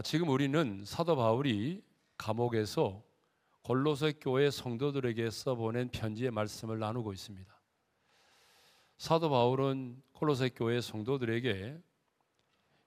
아, 0.00 0.02
지금 0.02 0.30
우리는 0.30 0.82
사도 0.86 1.14
바울이 1.14 1.84
감옥에서 2.16 3.04
골로새 3.60 4.14
교회 4.18 4.50
성도들에게 4.50 5.30
써보낸 5.30 5.90
편지의 5.90 6.30
말씀을 6.30 6.78
나누고 6.78 7.12
있습니다. 7.12 7.60
사도 8.96 9.28
바울은 9.28 10.02
골로새 10.12 10.52
교회 10.56 10.80
성도들에게 10.80 11.78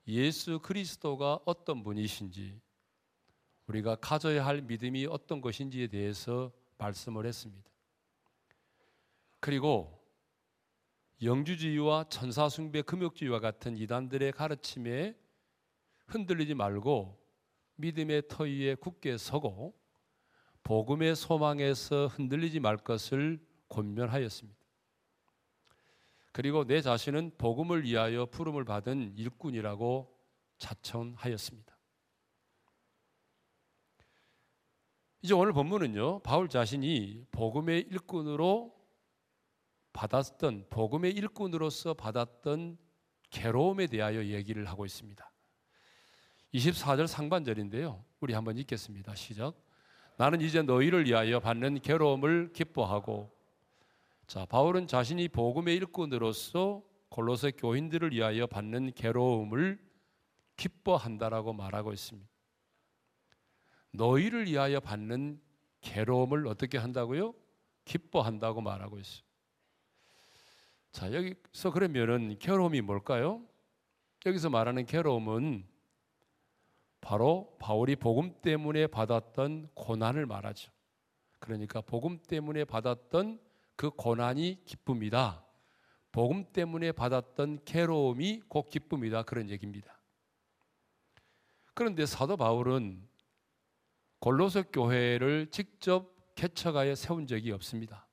예수 0.08 0.58
그리스도가 0.58 1.40
어떤 1.46 1.84
분이신지 1.84 2.60
우리가 3.68 3.94
가져야 3.98 4.44
할 4.44 4.64
믿음이 4.64 5.06
어떤 5.06 5.40
것인지에 5.40 5.90
대해서 5.90 6.52
말씀을 6.80 7.28
했습니다. 7.28 7.70
그리고 9.40 10.04
영주주의와 11.22 12.06
천사숭배 12.10 12.82
금욕주의와 12.82 13.40
같은 13.40 13.78
이단들의 13.78 14.32
가르침에 14.32 15.16
흔들리지 16.14 16.54
말고 16.54 17.20
믿음의 17.76 18.28
터 18.28 18.44
위에 18.44 18.76
굳게 18.76 19.18
서고 19.18 19.74
복음의 20.64 21.16
소망에서 21.16 22.08
흔들리지 22.08 22.60
말 22.60 22.78
것을 22.78 23.46
권면하였습니다. 23.70 24.62
그리고 26.32 26.66
내 26.66 26.82
자신은 26.82 27.32
복음을 27.38 27.84
위하여 27.84 28.26
부름을 28.26 28.64
받은 28.64 29.18
일꾼이라고 29.18 30.16
자청하였습니다. 30.58 31.78
이제 35.22 35.34
오늘 35.34 35.54
본문은요, 35.54 36.20
바울 36.20 36.50
자신이 36.50 37.26
복음의 37.32 37.82
일꾼으로 37.90 38.74
받았던, 39.94 40.68
복음의 40.70 41.12
일꾼으로서 41.14 41.94
받았던 41.94 42.78
괴로움에 43.30 43.88
대하여 43.88 44.26
얘기를 44.26 44.66
하고 44.66 44.86
있습니다. 44.86 45.33
24절 46.54 47.08
상반절인데요. 47.08 48.04
우리 48.20 48.34
한번 48.34 48.58
읽겠습니다. 48.58 49.16
시작. 49.16 49.56
나는 50.18 50.42
이제 50.42 50.62
너희를 50.62 51.06
위하여 51.06 51.40
받는 51.40 51.82
괴로움을 51.82 52.54
기뻐하고 52.54 53.32
자, 54.28 54.46
바울은 54.46 54.88
자신이 54.88 55.28
복음의 55.30 55.76
일꾼으로서 55.76 56.84
골로새 57.10 57.52
교인들을 57.52 58.12
위하여 58.14 58.48
받는 58.48 58.94
괴로움을 58.94 59.80
기뻐한다라고 60.56 61.54
말하고 61.54 61.92
있습니다. 61.92 62.30
너희를 63.92 64.48
위하여 64.48 64.80
받는 64.80 65.42
괴로움을 65.82 66.48
어떻게 66.48 66.78
한다고요? 66.78 67.34
기뻐한다고 67.86 68.62
말하고 68.62 69.00
있어요. 69.00 69.24
자, 70.92 71.12
여기서 71.12 71.72
그러면은 71.72 72.38
괴로움이 72.40 72.82
뭘까요? 72.82 73.44
여기서 74.26 74.50
말하는 74.50 74.86
괴로움은 74.86 75.73
바로 77.04 77.54
바울이 77.60 77.98
복음 77.98 78.34
때문에 78.42 78.88
받았던 78.88 79.72
고난을 79.74 80.26
말하죠. 80.26 80.72
그러니까 81.40 81.82
복음 81.82 82.18
때문에 82.18 82.64
받았던 82.64 83.42
그 83.76 83.90
고난이 83.90 84.64
기쁨이다. 84.64 85.46
복음 86.14 86.46
때문에 86.54 86.94
받았던 86.94 87.66
괴로움이 87.66 88.44
곧 88.48 88.70
기쁨이다. 88.70 89.24
그런 89.24 89.50
얘기입니다. 89.50 90.00
그런데 91.74 92.06
사도 92.06 92.38
바울은 92.38 93.06
골로새 94.20 94.64
교회를 94.72 95.48
직접 95.52 96.16
개척하여 96.36 96.96
세운 96.96 97.28
적이 97.28 97.52
없습니다. 97.52 98.08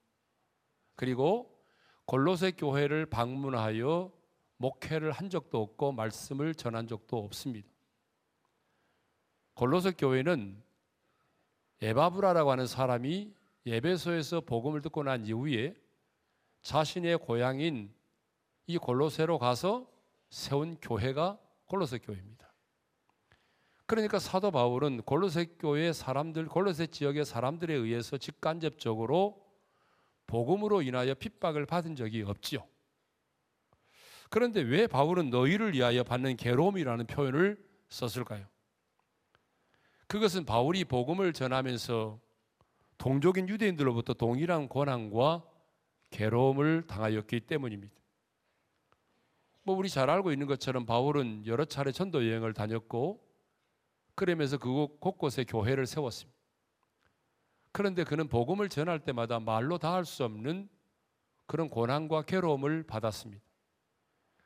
그리고 0.97 1.63
골로새 2.07 2.53
교회를 2.53 3.07
방문하여 3.07 4.13
목회를 4.57 5.13
한 5.13 5.31
적도 5.31 5.63
없고 5.63 5.93
말씀을 5.93 6.57
전한 6.57 6.89
적도 6.89 7.19
없습니다. 7.19 7.70
골로새 9.61 9.93
교회는 9.93 10.59
에바브라라고 11.83 12.51
하는 12.51 12.67
사람이 12.67 13.35
예배소에서 13.67 14.41
복음을 14.41 14.81
듣고 14.81 15.03
난 15.03 15.27
이후에 15.27 15.75
자신의 16.63 17.19
고향인 17.19 17.93
이 18.69 18.79
골로새로 18.79 19.39
가서 19.39 19.87
세운 20.31 20.77
교회가 20.77 21.39
골로새 21.67 21.99
교회입니다. 21.99 22.51
그러니까 23.85 24.19
사도 24.19 24.51
바울은 24.51 25.03
골로새 25.03 25.57
교회 25.59 25.93
사람들, 25.93 26.47
골로새 26.47 26.87
지역의 26.87 27.27
사람들에 27.27 27.75
의해서 27.75 28.17
직간접적으로 28.17 29.47
복음으로 30.27 30.81
인하여 30.81 31.13
핍박을 31.13 31.67
받은 31.67 31.97
적이 31.97 32.23
없지요. 32.23 32.67
그런데 34.31 34.63
왜 34.63 34.87
바울은 34.87 35.29
너희를 35.29 35.75
위하여 35.75 36.03
받는 36.03 36.39
괴로움이라는 36.39 37.09
표현을 37.09 37.63
썼을까요? 37.91 38.47
그것은 40.11 40.45
바울이 40.45 40.85
복음을 40.85 41.33
전하면서 41.33 42.19
동족인 42.99 43.49
유대인들로부터 43.49 44.15
동일한 44.15 44.67
고난과 44.67 45.45
괴로움을 46.11 46.89
당하였기 46.89 47.43
때문입니다. 47.43 47.95
뭐 49.63 49.77
우리 49.77 49.89
잘 49.89 50.11
알고 50.11 50.33
있는 50.33 50.49
것처럼 50.49 50.85
바울은 50.85 51.47
여러 51.47 51.65
차례 51.65 51.93
전도 51.93 52.27
여행을 52.27 52.55
다녔고 52.55 53.25
그러면서 54.17 54.59
그곳 54.59 54.99
곳곳에 54.99 55.45
교회를 55.45 55.87
세웠습니다. 55.87 56.37
그런데 57.71 58.03
그는 58.03 58.27
복음을 58.27 58.69
전할 58.69 58.99
때마다 58.99 59.39
말로 59.39 59.79
다 59.79 59.93
할 59.93 60.05
수 60.05 60.25
없는 60.25 60.69
그런 61.47 61.69
고난과 61.71 62.23
괴로움을 62.23 62.83
받았습니다. 62.83 63.45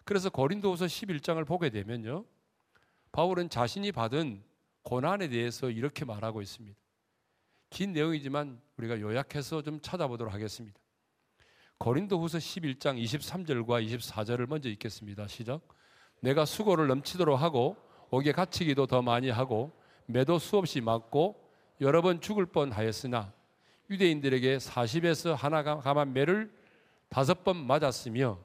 그래서 0.05 0.29
고린도후서 0.29 0.85
11장을 0.85 1.43
보게 1.47 1.71
되면요. 1.71 2.27
바울은 3.13 3.49
자신이 3.49 3.93
받은 3.93 4.45
고난에 4.84 5.28
대해서 5.28 5.71
이렇게 5.71 6.05
말하고 6.05 6.41
있습니다. 6.41 6.78
긴 7.71 7.93
내용이지만 7.93 8.61
우리가 8.77 9.00
요약해서 9.00 9.62
좀 9.62 9.81
찾아보도록 9.81 10.33
하겠습니다. 10.33 10.78
고린도후서 11.78 12.39
11장 12.39 13.03
23절과 13.03 13.84
24절을 13.84 14.47
먼저 14.47 14.69
읽겠습니다. 14.69 15.27
시작. 15.27 15.61
내가 16.21 16.44
수고를 16.44 16.87
넘치도록 16.87 17.41
하고 17.41 17.77
옥에 18.11 18.33
갇히기도 18.33 18.87
더 18.87 19.03
많이 19.03 19.28
하고 19.31 19.73
매도 20.06 20.39
수없이 20.39 20.81
맞고 20.81 21.43
여러 21.81 22.00
번 22.03 22.21
죽을 22.21 22.47
뻔하였으나 22.47 23.33
유대인들에게 23.91 24.59
40에서 24.59 25.34
하나 25.34 25.62
감한 25.62 26.12
매를 26.12 26.55
다섯 27.09 27.43
번 27.43 27.56
맞았으며 27.67 28.39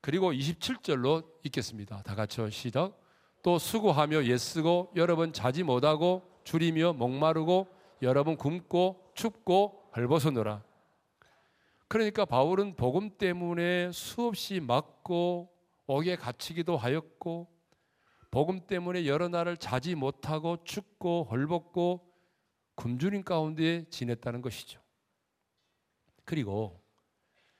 그리고 0.00 0.32
27절로 0.32 1.24
읽겠습니다. 1.44 2.02
다 2.02 2.14
같이 2.14 2.50
시작. 2.50 3.03
또 3.44 3.58
수고하며 3.58 4.22
애쓰고 4.22 4.92
여러 4.96 5.16
번 5.16 5.34
자지 5.34 5.62
못하고 5.62 6.22
줄이며 6.44 6.94
목마르고 6.94 7.68
여러 8.00 8.24
번 8.24 8.38
굶고 8.38 9.12
춥고 9.14 9.90
헐벗어노라. 9.94 10.64
그러니까 11.86 12.24
바울은 12.24 12.74
복음 12.74 13.10
때문에 13.18 13.92
수없이 13.92 14.60
맞고 14.60 15.52
옥에 15.86 16.16
갇히기도 16.16 16.78
하였고 16.78 17.46
복음 18.30 18.66
때문에 18.66 19.04
여러 19.04 19.28
날을 19.28 19.58
자지 19.58 19.94
못하고 19.94 20.64
춥고 20.64 21.24
헐벗고 21.30 22.00
굶주린 22.76 23.22
가운데 23.24 23.84
지냈다는 23.90 24.40
것이죠. 24.40 24.80
그리고 26.24 26.80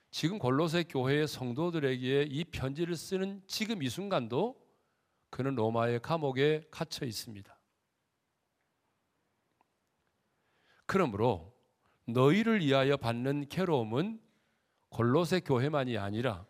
지금 0.09 0.39
골로새 0.39 0.85
교회의 0.89 1.27
성도들에게 1.27 2.23
이 2.23 2.43
편지를 2.45 2.95
쓰는 2.95 3.43
지금 3.45 3.83
이 3.83 3.89
순간도 3.89 4.64
그는 5.35 5.53
로마의 5.53 5.99
감옥에 5.99 6.65
갇혀 6.71 7.05
있습니다. 7.05 7.59
그러므로 10.85 11.53
너희를 12.07 12.61
위하여 12.61 12.95
받는 12.95 13.49
괴로움은 13.49 14.21
골로새 14.87 15.41
교회만이 15.41 15.97
아니라 15.97 16.45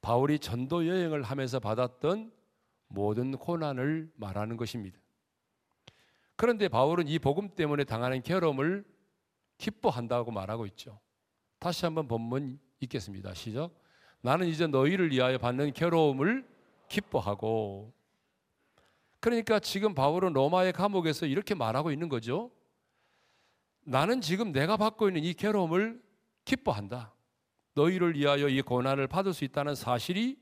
바울이 0.00 0.38
전도 0.38 0.86
여행을 0.86 1.24
하면서 1.24 1.58
받았던 1.58 2.32
모든 2.86 3.32
고난을 3.32 4.12
말하는 4.14 4.56
것입니다. 4.56 4.96
그런데 6.36 6.68
바울은 6.68 7.08
이 7.08 7.18
복음 7.18 7.56
때문에 7.56 7.82
당하는 7.82 8.22
괴로움을 8.22 8.84
기뻐한다고 9.58 10.30
말하고 10.30 10.66
있죠. 10.66 11.00
다시 11.58 11.84
한번 11.84 12.06
본문 12.06 12.60
읽겠습니다. 12.78 13.34
시작. 13.34 13.74
나는 14.20 14.46
이제 14.46 14.68
너희를 14.68 15.10
위하여 15.10 15.36
받는 15.36 15.72
괴로움을 15.72 16.54
기뻐하고 16.88 17.93
그러니까 19.24 19.58
지금 19.58 19.94
바울은 19.94 20.34
로마의 20.34 20.74
감옥에서 20.74 21.24
이렇게 21.24 21.54
말하고 21.54 21.90
있는 21.90 22.10
거죠. 22.10 22.50
나는 23.80 24.20
지금 24.20 24.52
내가 24.52 24.76
받고 24.76 25.08
있는 25.08 25.24
이 25.24 25.32
괴로움을 25.32 26.02
기뻐한다. 26.44 27.14
너희를 27.72 28.16
위하여 28.16 28.48
이 28.50 28.60
고난을 28.60 29.06
받을 29.06 29.32
수 29.32 29.44
있다는 29.44 29.76
사실이 29.76 30.38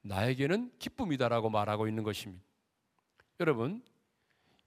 나에게는 0.00 0.72
기쁨이다라고 0.80 1.48
말하고 1.48 1.86
있는 1.86 2.02
것입니다. 2.02 2.44
여러분, 3.38 3.84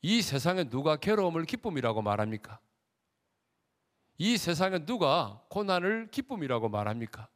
이 0.02 0.22
세상에 0.22 0.70
누가 0.70 0.96
괴로움을 0.96 1.44
기쁨이라고 1.44 2.02
말합니까? 2.02 2.58
이 4.18 4.38
세상에 4.38 4.86
누가 4.86 5.44
고난을 5.50 6.08
기쁨이라고 6.10 6.70
말합니까? 6.70 7.28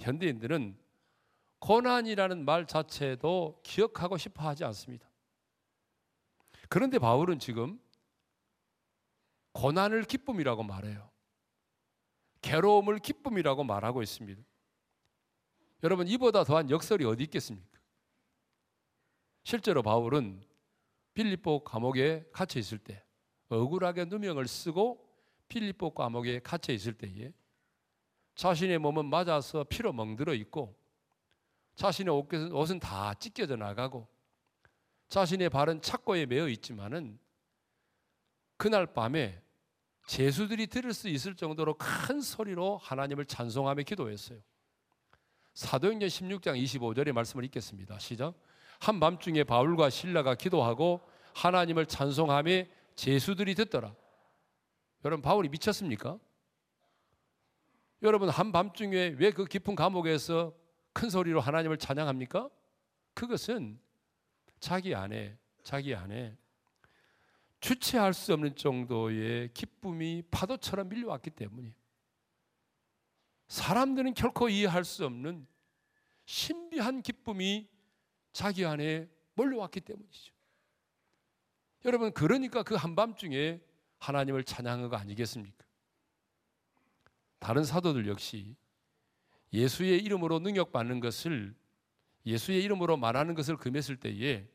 현대인들은 0.00 0.76
고난이라는 1.60 2.44
말 2.44 2.66
자체도 2.66 3.60
기억하고 3.62 4.16
싶어 4.16 4.48
하지 4.48 4.64
않습니다. 4.64 5.11
그런데 6.72 6.98
바울은 6.98 7.38
지금 7.38 7.78
고난을 9.52 10.04
기쁨이라고 10.04 10.62
말해요. 10.62 11.10
괴로움을 12.40 12.98
기쁨이라고 12.98 13.62
말하고 13.62 14.02
있습니다. 14.02 14.42
여러분 15.82 16.08
이보다 16.08 16.44
더한 16.44 16.70
역설이 16.70 17.04
어디 17.04 17.24
있겠습니까? 17.24 17.78
실제로 19.44 19.82
바울은 19.82 20.42
필리포 21.12 21.62
감옥에 21.62 22.24
갇혀 22.32 22.58
있을 22.58 22.78
때 22.78 23.04
억울하게 23.50 24.06
누명을 24.06 24.48
쓰고 24.48 25.06
필리포 25.48 25.92
감옥에 25.92 26.38
갇혀 26.38 26.72
있을 26.72 26.94
때에 26.94 27.34
자신의 28.34 28.78
몸은 28.78 29.04
맞아서 29.10 29.62
피로 29.64 29.92
멍들어 29.92 30.32
있고 30.32 30.74
자신의 31.74 32.14
옷은 32.50 32.80
다 32.80 33.12
찢겨져 33.12 33.56
나가고 33.56 34.08
자신의 35.12 35.50
발은 35.50 35.82
착고에 35.82 36.24
매어 36.24 36.48
있지만은 36.48 37.18
그날 38.56 38.86
밤에 38.86 39.42
제수들이 40.06 40.68
들을 40.68 40.94
수 40.94 41.06
있을 41.06 41.36
정도로 41.36 41.76
큰 41.76 42.22
소리로 42.22 42.78
하나님을 42.78 43.26
찬송하며 43.26 43.82
기도했어요. 43.82 44.38
사도행전 45.52 46.08
16장 46.08 46.58
25절의 46.64 47.12
말씀을 47.12 47.44
읽겠습니다. 47.44 47.98
시작. 47.98 48.32
한밤중에 48.80 49.44
바울과 49.44 49.90
신라가 49.90 50.34
기도하고 50.34 51.02
하나님을 51.34 51.84
찬송하며 51.84 52.64
제수들이 52.94 53.54
듣더라. 53.54 53.94
여러분 55.04 55.20
바울이 55.20 55.50
미쳤습니까? 55.50 56.18
여러분 58.00 58.30
한밤중에 58.30 59.16
왜 59.18 59.30
그 59.30 59.44
깊은 59.44 59.74
감옥에서 59.74 60.54
큰 60.94 61.10
소리로 61.10 61.42
하나님을 61.42 61.76
찬양합니까? 61.76 62.48
그것은 63.12 63.78
자기 64.62 64.94
안에 64.94 65.36
자기 65.64 65.92
안에 65.92 66.38
주체할 67.58 68.14
수 68.14 68.32
없는 68.32 68.54
정도의 68.54 69.52
기쁨이 69.52 70.22
파도처럼 70.30 70.88
밀려왔기 70.88 71.30
때문이에요. 71.30 71.74
사람들은 73.48 74.14
결코 74.14 74.48
이해할 74.48 74.84
수 74.84 75.04
없는 75.04 75.48
신비한 76.26 77.02
기쁨이 77.02 77.68
자기 78.32 78.64
안에 78.64 79.10
몰려왔기 79.34 79.80
때문이죠. 79.80 80.32
여러분, 81.84 82.12
그러니까 82.12 82.62
그 82.62 82.76
한밤중에 82.76 83.60
하나님을 83.98 84.44
찬양한 84.44 84.88
거 84.88 84.96
아니겠습니까? 84.96 85.66
다른 87.40 87.64
사도들 87.64 88.06
역시 88.06 88.54
예수의 89.52 89.98
이름으로 90.04 90.38
능력받는 90.38 91.00
것을 91.00 91.60
예수의 92.26 92.62
이름으로 92.64 92.96
말하는 92.96 93.34
것을 93.34 93.56
금했을 93.56 93.96
때에 93.96 94.46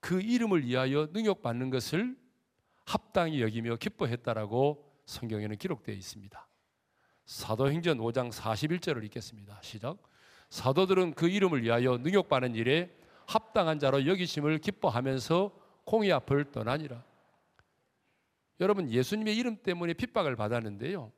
그 0.00 0.20
이름을 0.20 0.64
위하여 0.64 1.08
능력받는 1.12 1.70
것을 1.70 2.16
합당히 2.84 3.42
여기며 3.42 3.76
기뻐했다라고 3.76 4.84
성경에는 5.06 5.56
기록되어 5.56 5.94
있습니다. 5.94 6.48
사도행전 7.26 7.98
5장 7.98 8.32
41절을 8.32 9.04
읽겠습니다. 9.04 9.60
시작. 9.62 9.98
사도들은 10.48 11.14
그 11.14 11.28
이름을 11.28 11.62
위하여 11.62 11.98
능욕받는 11.98 12.54
일에 12.54 12.96
합당한 13.26 13.78
자로 13.78 14.06
여기심을 14.06 14.58
기뻐하면서 14.58 15.54
공의 15.84 16.12
앞을 16.12 16.50
떠나니라. 16.50 17.04
여러분 18.60 18.90
예수님의 18.90 19.36
이름 19.36 19.56
때문에 19.62 19.92
핍박을 19.92 20.36
받았는데요. 20.36 21.12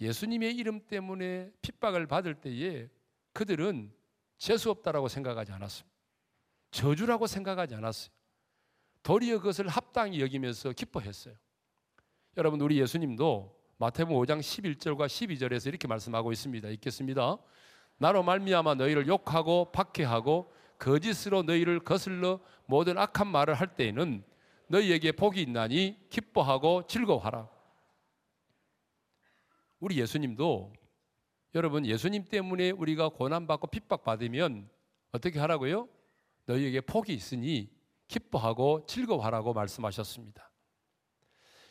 예수님의 0.00 0.56
이름 0.56 0.80
때문에 0.86 1.50
핍박을 1.60 2.06
받을 2.06 2.34
때에 2.34 2.88
그들은 3.34 3.92
재수 4.40 4.70
없다라고 4.70 5.08
생각하지 5.08 5.52
않았습니다. 5.52 5.94
저주라고 6.70 7.26
생각하지 7.26 7.74
않았어요. 7.74 8.10
도리어 9.02 9.38
그것을 9.38 9.68
합당히 9.68 10.20
여기면서 10.20 10.72
기뻐했어요. 10.72 11.34
여러분 12.38 12.60
우리 12.60 12.80
예수님도 12.80 13.54
마태복음 13.76 14.16
5장 14.22 14.40
11절과 14.40 15.06
12절에서 15.06 15.68
이렇게 15.68 15.86
말씀하고 15.86 16.32
있습니다. 16.32 16.68
읽겠습니다. 16.68 17.36
나로 17.98 18.22
말미암아 18.22 18.76
너희를 18.76 19.06
욕하고 19.08 19.72
박해하고 19.72 20.50
거짓으로 20.78 21.42
너희를 21.42 21.80
거슬러 21.80 22.40
모든 22.64 22.96
악한 22.96 23.26
말을 23.26 23.52
할 23.52 23.76
때에는 23.76 24.24
너희에게 24.68 25.12
복이 25.12 25.42
있나니 25.42 25.98
기뻐하고 26.08 26.86
즐거워하라. 26.86 27.46
우리 29.80 30.00
예수님도 30.00 30.72
여러분 31.54 31.84
예수님 31.84 32.24
때문에 32.24 32.70
우리가 32.70 33.08
고난받고 33.08 33.68
핍박받으면 33.68 34.68
어떻게 35.12 35.40
하라고요? 35.40 35.88
너희에게 36.46 36.80
복이 36.80 37.12
있으니 37.12 37.68
기뻐하고 38.06 38.86
즐거워하라고 38.86 39.52
말씀하셨습니다. 39.52 40.50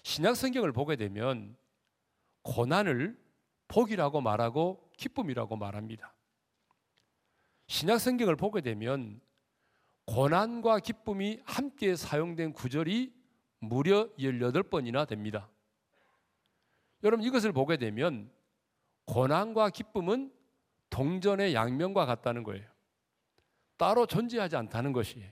신약 0.03 0.35
성경을 0.35 0.73
보게 0.73 0.95
되면 0.95 1.55
고난을 2.41 3.17
복이라고 3.67 4.21
말하고 4.21 4.89
기쁨이라고 4.97 5.55
말합니다. 5.55 6.13
신약 7.67 7.99
성경을 7.99 8.35
보게 8.35 8.61
되면 8.61 9.21
고난과 10.05 10.79
기쁨이 10.79 11.39
함께 11.45 11.95
사용된 11.95 12.53
구절이 12.53 13.13
무려 13.59 14.09
18번이나 14.17 15.07
됩니다. 15.07 15.49
여러분 17.03 17.23
이것을 17.23 17.53
보게 17.53 17.77
되면 17.77 18.29
고난과 19.09 19.71
기쁨은 19.71 20.31
동전의 20.91 21.55
양면과 21.55 22.05
같다는 22.05 22.43
거예요. 22.43 22.63
따로 23.75 24.05
존재하지 24.05 24.55
않다는 24.55 24.93
것이에요. 24.93 25.31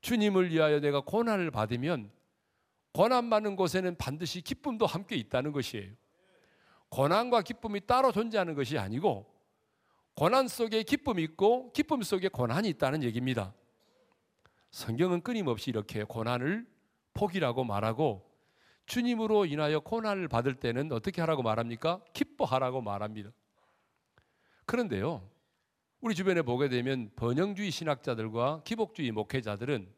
주님을 0.00 0.52
위하여 0.52 0.78
내가 0.78 1.00
고난을 1.00 1.50
받으면 1.50 2.12
고난 2.92 3.30
받는 3.30 3.56
곳에는 3.56 3.96
반드시 3.96 4.42
기쁨도 4.42 4.86
함께 4.86 5.16
있다는 5.16 5.50
것이에요. 5.50 5.92
고난과 6.90 7.42
기쁨이 7.42 7.80
따로 7.84 8.12
존재하는 8.12 8.54
것이 8.54 8.78
아니고 8.78 9.26
고난 10.14 10.46
속에 10.46 10.84
기쁨이 10.84 11.24
있고 11.24 11.72
기쁨 11.72 12.02
속에 12.02 12.28
고난이 12.28 12.68
있다는 12.68 13.02
얘기입니다. 13.02 13.54
성경은 14.70 15.22
끊임없이 15.22 15.70
이렇게 15.70 16.04
고난을 16.04 16.64
복이라고 17.14 17.64
말하고 17.64 18.27
주님으로 18.88 19.44
인하여 19.44 19.80
고난을 19.80 20.28
받을 20.28 20.54
때는 20.54 20.90
어떻게 20.92 21.20
하라고 21.20 21.42
말합니까? 21.42 22.00
기뻐하라고 22.14 22.80
말합니다. 22.80 23.30
그런데요, 24.64 25.28
우리 26.00 26.14
주변에 26.14 26.40
보게 26.42 26.68
되면 26.68 27.10
번영주의 27.14 27.70
신학자들과 27.70 28.62
기복주의 28.64 29.12
목회자들은 29.12 29.92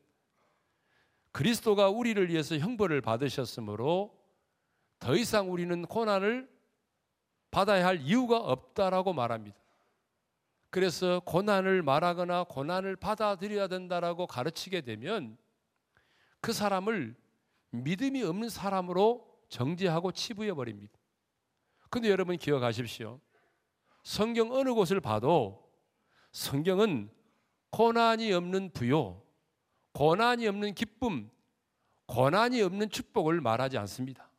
그리스도가 1.30 1.88
우리를 1.88 2.28
위해서 2.28 2.58
형벌을 2.58 3.00
받으셨으므로 3.00 4.18
더 4.98 5.14
이상 5.14 5.52
우리는 5.52 5.86
고난을 5.86 6.50
받아야 7.52 7.86
할 7.86 8.00
이유가 8.00 8.38
없다라고 8.38 9.12
말합니다. 9.12 9.56
그래서 10.70 11.20
고난을 11.24 11.82
말하거나 11.82 12.44
고난을 12.44 12.96
받아들여야 12.96 13.68
된다라고 13.68 14.26
가르치게 14.26 14.80
되면 14.80 15.36
그 16.40 16.52
사람을 16.52 17.19
믿음이 17.70 18.22
없는 18.22 18.48
사람으로 18.48 19.26
정죄하고 19.48 20.12
치부해 20.12 20.52
버립니다. 20.54 20.92
근데 21.88 22.08
여러분 22.08 22.36
기억하십시오. 22.36 23.20
성경 24.02 24.52
어느 24.52 24.72
곳을 24.72 25.00
봐도 25.00 25.68
성경은 26.32 27.10
고난이 27.70 28.32
없는 28.32 28.70
부요, 28.70 29.22
고난이 29.92 30.46
없는 30.46 30.74
기쁨, 30.74 31.30
고난이 32.06 32.62
없는 32.62 32.90
축복을 32.90 33.40
말하지 33.40 33.78
않습니다. 33.78 34.30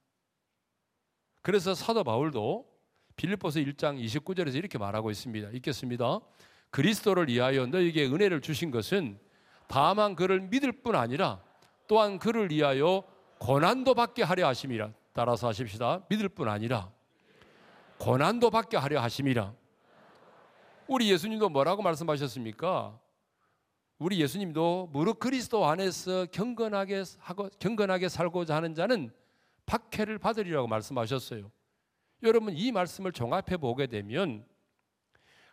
그래서 1.41 1.73
사도 1.73 2.03
바울도 2.03 2.69
빌립보서 3.15 3.59
1장 3.59 4.03
29절에서 4.03 4.55
이렇게 4.55 4.77
말하고 4.77 5.11
있습니다. 5.11 5.49
읽겠습니다. 5.49 6.19
그리스도를 6.69 7.27
위하여 7.27 7.65
너에게 7.65 8.05
은혜를 8.05 8.41
주신 8.41 8.71
것은 8.71 9.19
다만 9.67 10.15
그를 10.15 10.41
믿을 10.41 10.71
뿐 10.71 10.95
아니라 10.95 11.43
또한 11.87 12.19
그를 12.19 12.49
위하여 12.49 13.03
고난도 13.41 13.95
받게 13.95 14.21
하려 14.21 14.47
하심이라. 14.49 14.93
따라서 15.13 15.47
하십시다. 15.47 16.05
믿을 16.09 16.29
뿐 16.29 16.47
아니라 16.47 16.91
고난도 17.97 18.51
받게 18.51 18.77
하려 18.77 19.01
하심이라. 19.01 19.51
우리 20.87 21.09
예수님도 21.09 21.49
뭐라고 21.49 21.81
말씀하셨습니까? 21.81 22.99
우리 23.97 24.21
예수님도 24.21 24.89
무릇 24.91 25.17
그리스도 25.17 25.65
안에서 25.65 26.27
경건하게 26.27 27.03
하고 27.17 27.49
경건하게 27.57 28.09
살고자 28.09 28.55
하는 28.55 28.75
자는 28.75 29.11
박해를 29.65 30.19
받으리라고 30.19 30.67
말씀하셨어요. 30.67 31.51
여러분 32.21 32.55
이 32.55 32.71
말씀을 32.71 33.11
종합해 33.11 33.57
보게 33.57 33.87
되면 33.87 34.45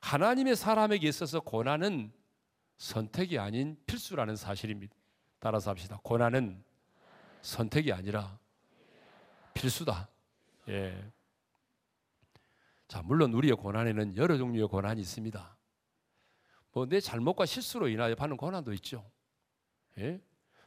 하나님의 0.03 0.57
사람에게 0.57 1.09
있어서 1.09 1.41
고난은 1.41 2.13
선택이 2.77 3.39
아닌 3.39 3.79
필수라는 3.87 4.37
사실입니다. 4.37 4.95
따라서 5.41 5.71
합시다. 5.71 5.99
고난은 6.03 6.68
선택이 7.43 7.93
아니라 7.93 8.39
필수다. 9.55 10.09
예. 10.69 11.13
자, 12.87 13.03
물론 13.03 13.33
우리의 13.35 13.55
고난에는 13.55 14.17
여러 14.17 14.37
종류의 14.37 14.69
고난이 14.69 15.01
있습니다. 15.01 15.57
뭐 16.73 16.87
내 16.87 17.01
잘못과 17.01 17.45
실수로 17.47 17.89
인하여 17.89 18.15
받는 18.15 18.37
고난도 18.37 18.73
있죠. 18.75 19.11
예? 19.99 20.21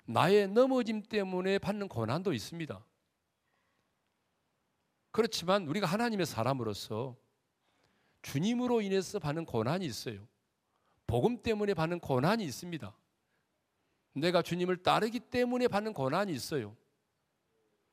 나의 0.05 0.47
넘어짐 0.49 1.03
때문에 1.03 1.57
받는 1.57 1.87
고난도 1.87 2.33
있습니다. 2.33 2.85
그렇지만 5.11 5.67
우리가 5.67 5.87
하나님의 5.87 6.25
사람으로서 6.25 7.15
주님으로 8.21 8.81
인해서 8.81 9.19
받는 9.19 9.45
고난이 9.45 9.85
있어요. 9.85 10.27
복음 11.07 11.41
때문에 11.41 11.73
받는 11.73 11.99
고난이 11.99 12.43
있습니다. 12.43 12.93
내가 14.13 14.41
주님을 14.41 14.77
따르기 14.77 15.19
때문에 15.19 15.67
받는 15.67 15.93
고난이 15.93 16.31
있어요. 16.33 16.75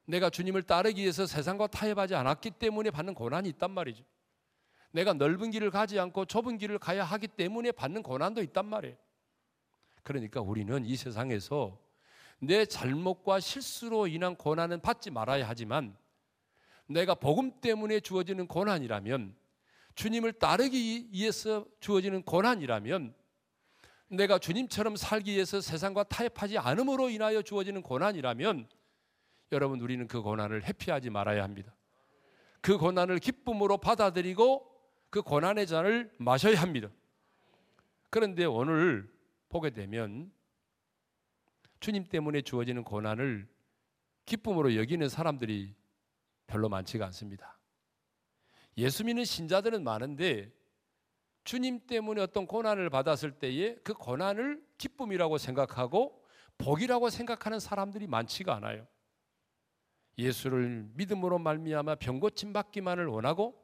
내가 0.05 0.31
주님을 0.31 0.63
따르기 0.63 1.03
위해서 1.03 1.27
세상과 1.27 1.67
타협하지 1.69 2.15
않았기 2.15 2.53
때문에 2.53 2.91
받는 2.91 3.15
고난이 3.15 3.49
있단 3.51 3.71
말이죠. 3.71 4.05
내가 4.91 5.13
넓은 5.13 5.51
길을 5.51 5.71
가지 5.71 5.99
않고 5.99 6.25
좁은 6.25 6.57
길을 6.57 6.79
가야 6.79 7.05
하기 7.05 7.29
때문에 7.29 7.73
받는 7.73 8.03
고난도 8.03 8.43
있단 8.43 8.65
말이에요. 8.67 8.97
그러니까 10.03 10.41
우리는 10.41 10.85
이 10.87 10.97
세상에서 10.97 11.79
내 12.41 12.65
잘못과 12.65 13.41
실수로 13.41 14.07
인한 14.07 14.37
고난은 14.37 14.81
받지 14.81 15.11
말아야 15.11 15.47
하지만 15.47 15.97
내가 16.87 17.15
복음 17.15 17.61
때문에 17.61 18.01
주어지는 18.01 18.47
고난이라면 18.47 19.37
주님을 19.95 20.33
따르기 20.35 21.09
위해서 21.13 21.67
주어지는 21.81 22.23
고난이라면 22.23 23.15
내가 24.09 24.39
주님처럼 24.39 24.97
살기 24.97 25.33
위해서 25.33 25.61
세상과 25.61 26.05
타협하지 26.05 26.59
않음으로 26.59 27.11
인하여 27.11 27.43
주어지는 27.43 27.83
고난이라면 27.83 28.69
여러분 29.53 29.81
우리는 29.81 30.07
그 30.09 30.23
고난을 30.23 30.65
회피하지 30.65 31.11
말아야 31.11 31.43
합니다. 31.43 31.75
그 32.61 32.77
고난을 32.79 33.19
기쁨으로 33.19 33.79
받아들이고 33.79 34.67
그 35.11 35.23
고난의 35.23 35.67
잔을 35.67 36.13
마셔야 36.19 36.61
합니다. 36.61 36.91
그런데 38.11 38.45
오늘 38.45 39.11
보게 39.49 39.71
되면 39.71 40.33
주님 41.81 42.05
때문에 42.05 42.43
주어지는 42.43 42.85
고난을 42.85 43.47
기쁨으로 44.25 44.77
여기는 44.77 45.09
사람들이 45.09 45.75
별로 46.47 46.69
많지가 46.69 47.05
않습니다. 47.07 47.59
예수 48.77 49.05
믿는 49.05 49.25
신자들은 49.25 49.85
많은데 49.85 50.53
주님 51.49 51.87
때문에 51.87 52.21
어떤 52.21 52.47
고난을 52.47 52.91
받았을 52.91 53.33
때에 53.33 53.77
그 53.77 53.95
고난을 53.95 54.63
기쁨이라고 54.77 55.39
생각하고 55.39 56.23
복이라고 56.59 57.09
생각하는 57.09 57.59
사람들이 57.59 58.07
많지가 58.07 58.55
않아요. 58.57 58.87
예수를 60.19 60.91
믿음으로 60.93 61.39
말미암아 61.39 61.95
병고침 61.95 62.53
받기만을 62.53 63.07
원하고 63.07 63.59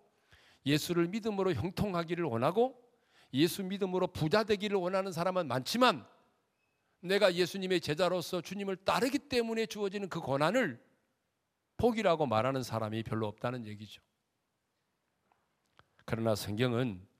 예수를 0.64 1.08
믿음으로 1.08 1.52
형통하기를 1.52 2.24
원하고 2.24 2.82
예수 3.34 3.62
믿음으로 3.62 4.06
부자 4.06 4.44
되기를 4.44 4.78
원하는 4.78 5.12
사람은 5.12 5.46
많지만 5.46 6.06
내가 7.00 7.34
예수님의 7.34 7.82
제자로서 7.82 8.40
주님을 8.40 8.76
따르기 8.76 9.18
때문에 9.18 9.66
주어지는 9.66 10.08
그 10.08 10.20
고난을 10.20 10.82
복이라고 11.76 12.24
말하는 12.24 12.62
사람이 12.62 13.02
별로 13.02 13.26
없다는 13.26 13.66
얘기죠. 13.66 14.00
그러나 16.06 16.34
성경은 16.34 17.12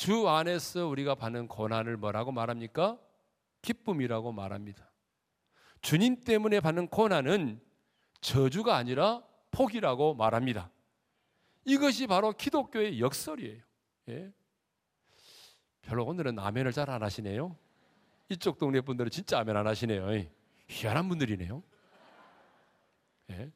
주 0.00 0.26
안에서 0.26 0.86
우리가 0.86 1.14
받는 1.14 1.46
고난을 1.46 1.98
뭐라고 1.98 2.32
말합니까? 2.32 2.98
기쁨이라고 3.60 4.32
말합니다. 4.32 4.90
주님 5.82 6.22
때문에 6.22 6.60
받는 6.60 6.88
고난은 6.88 7.60
저주가 8.22 8.76
아니라 8.76 9.22
복이라고 9.50 10.14
말합니다. 10.14 10.70
이것이 11.66 12.06
바로 12.06 12.32
기독교의 12.32 12.98
역설이에요. 12.98 13.62
예? 14.08 14.32
별로 15.82 16.06
오늘은 16.06 16.38
아멘을 16.38 16.72
잘 16.72 16.88
안 16.88 17.02
하시네요. 17.02 17.54
이쪽 18.30 18.56
동네 18.56 18.80
분들은 18.80 19.10
진짜 19.10 19.40
아멘 19.40 19.54
안 19.54 19.66
하시네요. 19.66 20.06
희한한 20.66 21.10
분들이네요. 21.10 21.62
예? 23.32 23.52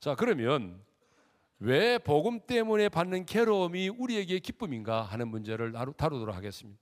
자, 0.00 0.16
그러면 0.16 0.84
왜 1.58 1.98
복음 1.98 2.40
때문에 2.46 2.88
받는 2.88 3.26
괴로움이 3.26 3.88
우리에게 3.88 4.38
기쁨인가 4.38 5.02
하는 5.02 5.28
문제를 5.28 5.72
다루도록 5.96 6.34
하겠습니다. 6.34 6.80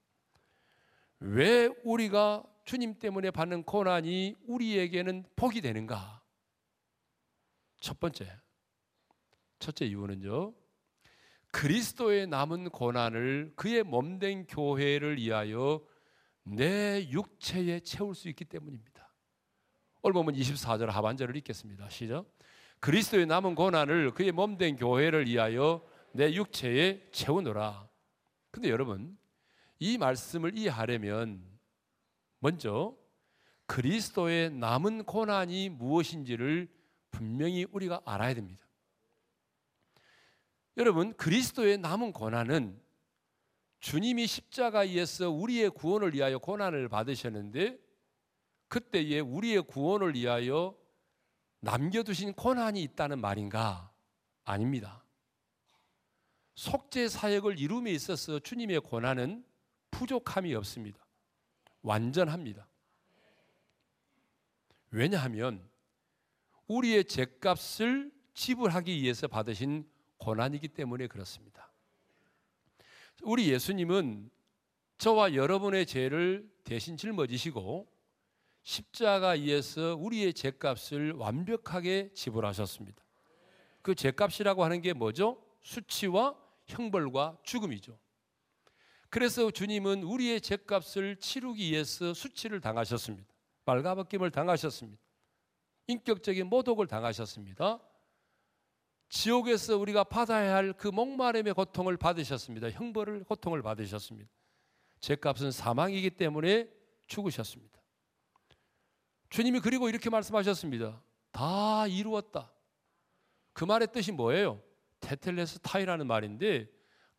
왜 1.19 1.67
우리가 1.83 2.43
주님 2.65 2.99
때문에 2.99 3.31
받는 3.31 3.63
고난이 3.63 4.35
우리에게는 4.47 5.25
복이 5.35 5.61
되는가? 5.61 6.21
첫 7.79 7.99
번째, 7.99 8.29
첫째 9.59 9.85
이유는요. 9.85 10.53
그리스도의 11.51 12.27
남은 12.27 12.69
고난을 12.69 13.53
그의 13.55 13.83
몸된 13.83 14.47
교회를 14.47 15.17
위하여 15.17 15.85
내 16.43 17.07
육체에 17.09 17.79
채울 17.81 18.15
수 18.15 18.27
있기 18.29 18.45
때문입니다. 18.45 19.13
오늘 20.01 20.13
보면 20.13 20.35
24절 20.35 20.87
하반절을 20.87 21.35
읽겠습니다. 21.37 21.89
시작. 21.89 22.25
그리스도의 22.83 23.27
남은 23.27 23.55
고난을 23.55 24.11
그의 24.11 24.33
몸된 24.33 24.75
교회를 24.75 25.25
위하여 25.25 25.87
내 26.11 26.33
육체에 26.33 27.07
채우노라. 27.13 27.87
근데 28.51 28.69
여러분, 28.69 29.17
이 29.79 29.97
말씀을 29.97 30.57
이해하려면 30.57 31.41
먼저 32.39 32.93
그리스도의 33.67 34.51
남은 34.51 35.05
고난이 35.05 35.69
무엇인지를 35.69 36.67
분명히 37.09 37.65
우리가 37.71 38.01
알아야 38.03 38.33
됩니다. 38.33 38.67
여러분, 40.75 41.13
그리스도의 41.13 41.77
남은 41.77 42.11
고난은 42.11 42.77
주님이 43.79 44.27
십자가에서 44.27 45.29
우리의 45.29 45.69
구원을 45.69 46.13
위하여 46.13 46.37
고난을 46.37 46.89
받으셨는데 46.89 47.79
그때에 48.67 49.21
우리의 49.21 49.61
구원을 49.61 50.15
위하여 50.15 50.82
남겨두신 51.63 52.33
고난이 52.33 52.83
있다는 52.83 53.21
말인가? 53.21 53.89
아닙니다. 54.43 55.01
속죄 56.55 57.07
사역을 57.07 57.57
이룸에 57.57 57.89
있어서 57.91 58.39
주님의 58.39 58.81
고난은 58.81 59.45
부족함이 59.89 60.53
없습니다. 60.55 60.99
완전합니다. 61.81 62.67
왜냐하면 64.91 65.65
우리의 66.67 67.05
죄값을 67.05 68.11
지불하기 68.33 69.01
위해서 69.01 69.29
받으신 69.29 69.89
고난이기 70.17 70.67
때문에 70.67 71.07
그렇습니다. 71.07 71.71
우리 73.21 73.49
예수님은 73.49 74.29
저와 74.97 75.33
여러분의 75.33 75.85
죄를 75.85 76.51
대신 76.65 76.97
짊어지시고 76.97 77.87
십자가에서 78.63 79.95
우리의 79.95 80.33
죄값을 80.33 81.13
완벽하게 81.13 82.11
지불하셨습니다. 82.13 83.03
그 83.81 83.93
죄값이라고 83.93 84.63
하는 84.63 84.81
게 84.81 84.93
뭐죠? 84.93 85.41
수치와 85.61 86.35
형벌과 86.65 87.37
죽음이죠. 87.43 87.97
그래서 89.09 89.51
주님은 89.51 90.03
우리의 90.03 90.41
죄값을 90.41 91.17
치르기 91.17 91.71
위해서 91.71 92.13
수치를 92.13 92.61
당하셨습니다. 92.61 93.31
말가벗김을 93.65 94.31
당하셨습니다. 94.31 95.01
인격적인 95.87 96.47
모독을 96.47 96.87
당하셨습니다. 96.87 97.79
지옥에서 99.09 99.77
우리가 99.77 100.05
받아야 100.05 100.55
할 100.55 100.73
그 100.73 100.87
목마름의 100.87 101.53
고통을 101.53 101.97
받으셨습니다. 101.97 102.71
형벌을 102.71 103.25
고통을 103.25 103.61
받으셨습니다. 103.61 104.31
죄값은 105.01 105.51
사망이기 105.51 106.09
때문에 106.11 106.67
죽으셨습니다. 107.05 107.82
주님이 109.33 109.61
그리고 109.61 109.89
이렇게 109.89 110.11
말씀하셨습니다. 110.11 111.01
다 111.31 111.87
이루었다. 111.87 112.51
그 113.53 113.65
말의 113.65 113.87
뜻이 113.91 114.11
뭐예요? 114.11 114.61
테텔레스 114.99 115.57
타이라는 115.61 116.05
말인데 116.05 116.69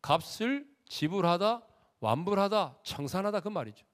값을 0.01 0.65
지불하다, 0.87 1.67
완불하다, 1.99 2.79
청산하다 2.85 3.41
그 3.41 3.49
말이죠. 3.49 3.85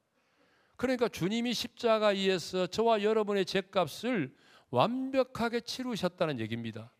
그러니까 0.75 1.07
주님이 1.07 1.55
십자가에서 1.55 2.67
저와 2.67 3.01
여러분의 3.01 3.43
죄값을 3.43 4.35
완벽하게 4.69 5.61
치르셨다는 5.61 6.39
얘기입니다. 6.41 6.93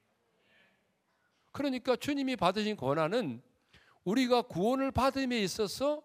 그러니까 1.52 1.96
주님이 1.96 2.36
받으신 2.36 2.76
고난은 2.76 3.44
우리가 4.06 4.42
구원을 4.42 4.90
받음에 4.90 5.40
있어서 5.42 6.02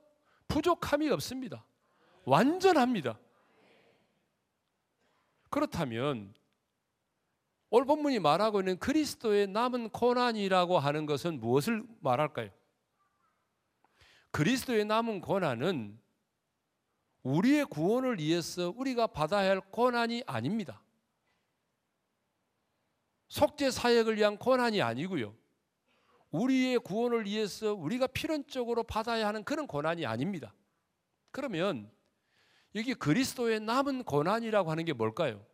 부족함이 0.47 1.09
없습니다. 1.09 1.65
완전합니다. 2.27 3.19
그렇다면 5.51 6.35
올 7.71 7.85
본문이 7.85 8.21
말하고 8.21 8.61
있는 8.61 8.79
그리스도의 8.79 9.49
남은 9.49 9.91
고난이라고 9.91 10.79
하는 10.79 11.07
것은 11.07 11.41
무엇을 11.41 11.85
말할까요? 12.01 12.51
그리스도의 14.31 14.85
남은 14.85 15.21
고난은 15.21 15.99
우리의 17.23 17.65
구원을 17.67 18.19
위해서 18.19 18.73
우리가 18.77 19.09
받아야 19.09 19.51
할 19.51 19.61
고난이 19.61 20.23
아닙니다. 20.27 20.81
속죄 23.29 23.71
사역을 23.71 24.17
위한 24.17 24.39
고난이 24.39 24.81
아니고요. 24.81 25.35
우리의 26.31 26.79
구원을 26.79 27.25
위해서 27.25 27.75
우리가 27.75 28.07
필연적으로 28.07 28.85
받아야 28.85 29.27
하는 29.27 29.43
그런 29.43 29.67
고난이 29.67 30.07
아닙니다. 30.07 30.55
그러면 31.31 31.91
여기 32.77 32.95
그리스도의 32.95 33.61
남은 33.61 34.05
고난이라고 34.05 34.71
하는 34.71 34.85
게 34.85 34.93
뭘까요? 34.93 35.45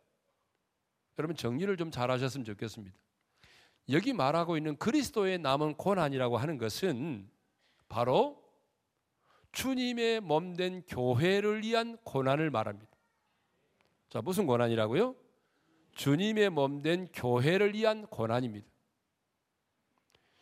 여러분 1.17 1.35
정리를 1.37 1.75
좀 1.77 1.89
잘하셨으면 1.89 2.43
좋겠습니다. 2.43 2.95
여기 3.89 4.13
말하고 4.13 4.57
있는 4.57 4.77
그리스도의 4.77 5.39
남은 5.39 5.75
고난이라고 5.75 6.37
하는 6.37 6.57
것은 6.57 7.29
바로 7.87 8.43
주님의 9.53 10.19
몸된 10.19 10.83
교회를 10.87 11.63
위한 11.63 11.97
고난을 12.03 12.49
말합니다. 12.49 12.91
자, 14.09 14.21
무슨 14.21 14.45
고난이라고요? 14.45 15.15
주님의 15.93 16.49
몸된 16.49 17.07
교회를 17.13 17.73
위한 17.73 18.05
고난입니다. 18.07 18.67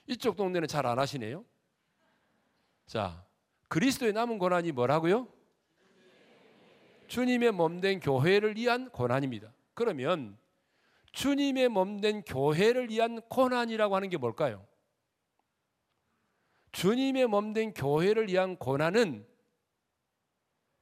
이쪽 0.08 0.36
동네는 0.36 0.68
잘 0.68 0.86
안 0.86 0.98
하시네요. 0.98 1.46
자, 2.88 3.24
그리스도의 3.68 4.14
남은 4.14 4.40
고난이 4.40 4.72
뭐라고요? 4.72 5.41
주님의 7.12 7.52
몸된 7.52 8.00
교회를 8.00 8.56
위한 8.56 8.90
고난입니다. 8.90 9.52
그러면 9.74 10.38
주님의 11.12 11.68
몸된 11.68 12.22
교회를 12.22 12.90
위한 12.90 13.20
고난이라고 13.24 13.94
하는 13.94 14.08
게 14.08 14.16
뭘까요? 14.16 14.66
주님의 16.72 17.28
몸된 17.28 17.74
교회를 17.74 18.30
위한 18.30 18.56
고난은 18.56 19.28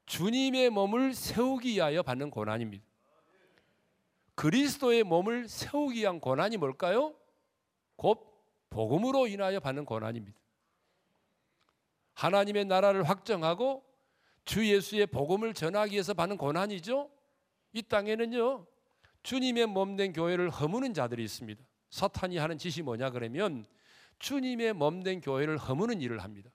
주님의 0.06 0.70
몸을 0.70 1.16
세우기 1.16 1.70
위하여 1.70 2.04
받는 2.04 2.30
고난입니다. 2.30 2.86
그리스도의 4.36 5.06
몸을 5.06 5.50
세우기 5.50 6.02
위한 6.02 6.20
고난이 6.20 6.58
뭘까요? 6.58 7.16
곧 7.96 8.40
복음으로 8.70 9.26
인하여 9.26 9.60
받는 9.60 9.84
고난입니다. 9.84 10.38
하나님의 12.14 12.66
나라를 12.66 13.02
확정하고 13.02 13.89
주 14.46 14.68
예수의 14.68 15.08
복음을 15.08 15.54
전하기 15.54 15.94
위해서 15.94 16.14
받는 16.14 16.38
고난이죠. 16.38 17.10
이 17.74 17.82
땅에는요. 17.84 18.66
주님의 19.24 19.68
몸된 19.68 20.14
교회를 20.14 20.50
허무는 20.50 20.94
자들이 20.94 21.24
있습니다. 21.24 21.64
사탄이 21.90 22.38
하는 22.38 22.58
짓이 22.58 22.84
뭐냐 22.84 23.10
그러면 23.10 23.66
주님의 24.20 24.74
몸된 24.74 25.22
교회를 25.22 25.58
허무는 25.58 26.02
일을 26.02 26.20
합니다. 26.20 26.50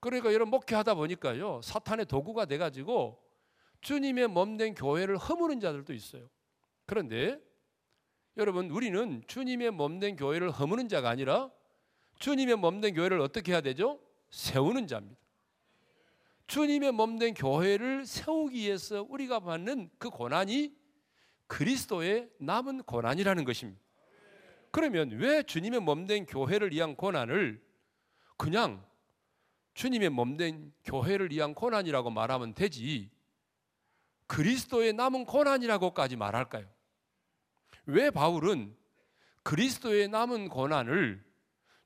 그러니까 0.00 0.32
여러분 0.32 0.50
목회하다 0.50 0.94
보니까요. 0.94 1.60
사탄의 1.62 2.06
도구가 2.06 2.46
돼 2.46 2.58
가지고 2.58 3.22
주님의 3.80 4.28
몸된 4.28 4.74
교회를 4.74 5.16
허무는 5.16 5.60
자들도 5.60 5.92
있어요. 5.92 6.28
그런데 6.86 7.40
여러분 8.36 8.70
우리는 8.70 9.22
주님의 9.26 9.70
몸된 9.70 10.16
교회를 10.16 10.50
허무는 10.50 10.88
자가 10.88 11.08
아니라 11.08 11.50
주님의 12.18 12.56
몸된 12.56 12.94
교회를 12.94 13.20
어떻게 13.20 13.52
해야 13.52 13.60
되죠? 13.60 13.98
세우는 14.30 14.86
자입니다. 14.86 15.20
주님의 16.46 16.92
몸된 16.92 17.34
교회를 17.34 18.06
세우기 18.06 18.56
위해서 18.56 19.04
우리가 19.08 19.40
받는 19.40 19.90
그 19.98 20.10
고난이 20.10 20.74
그리스도의 21.48 22.30
남은 22.38 22.84
고난이라는 22.84 23.44
것입니다. 23.44 23.80
그러면 24.70 25.10
왜 25.10 25.42
주님의 25.42 25.80
몸된 25.80 26.26
교회를 26.26 26.72
위한 26.72 26.96
고난을 26.96 27.62
그냥 28.36 28.84
주님의 29.74 30.10
몸된 30.10 30.72
교회를 30.84 31.30
위한 31.30 31.54
고난이라고 31.54 32.10
말하면 32.10 32.54
되지 32.54 33.10
그리스도의 34.26 34.92
남은 34.92 35.24
고난이라고까지 35.24 36.16
말할까요? 36.16 36.66
왜 37.86 38.10
바울은 38.10 38.76
그리스도의 39.42 40.08
남은 40.08 40.48
고난을 40.48 41.24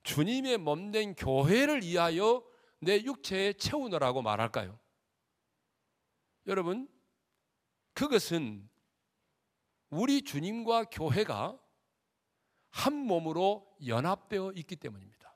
주님의 0.03 0.59
몸된 0.59 1.15
교회를 1.15 1.83
위하여 1.83 2.43
내 2.81 3.03
육체에 3.03 3.53
채우느라고 3.53 4.23
말할까요? 4.23 4.79
여러분, 6.47 6.89
그것은 7.93 8.69
우리 9.91 10.23
주님과 10.23 10.85
교회가 10.85 11.59
한 12.71 12.95
몸으로 12.95 13.77
연합되어 13.87 14.53
있기 14.53 14.77
때문입니다. 14.77 15.35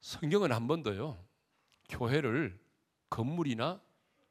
성경은 0.00 0.52
한 0.52 0.68
번도요, 0.68 1.22
교회를 1.88 2.58
건물이나 3.10 3.82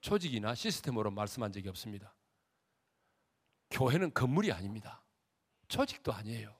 조직이나 0.01 0.55
시스템으로 0.55 1.11
말씀한 1.11 1.51
적이 1.51 1.69
없습니다. 1.69 2.13
교회는 3.69 4.13
건물이 4.13 4.51
아닙니다. 4.51 5.03
조직도 5.67 6.13
아니에요. 6.13 6.55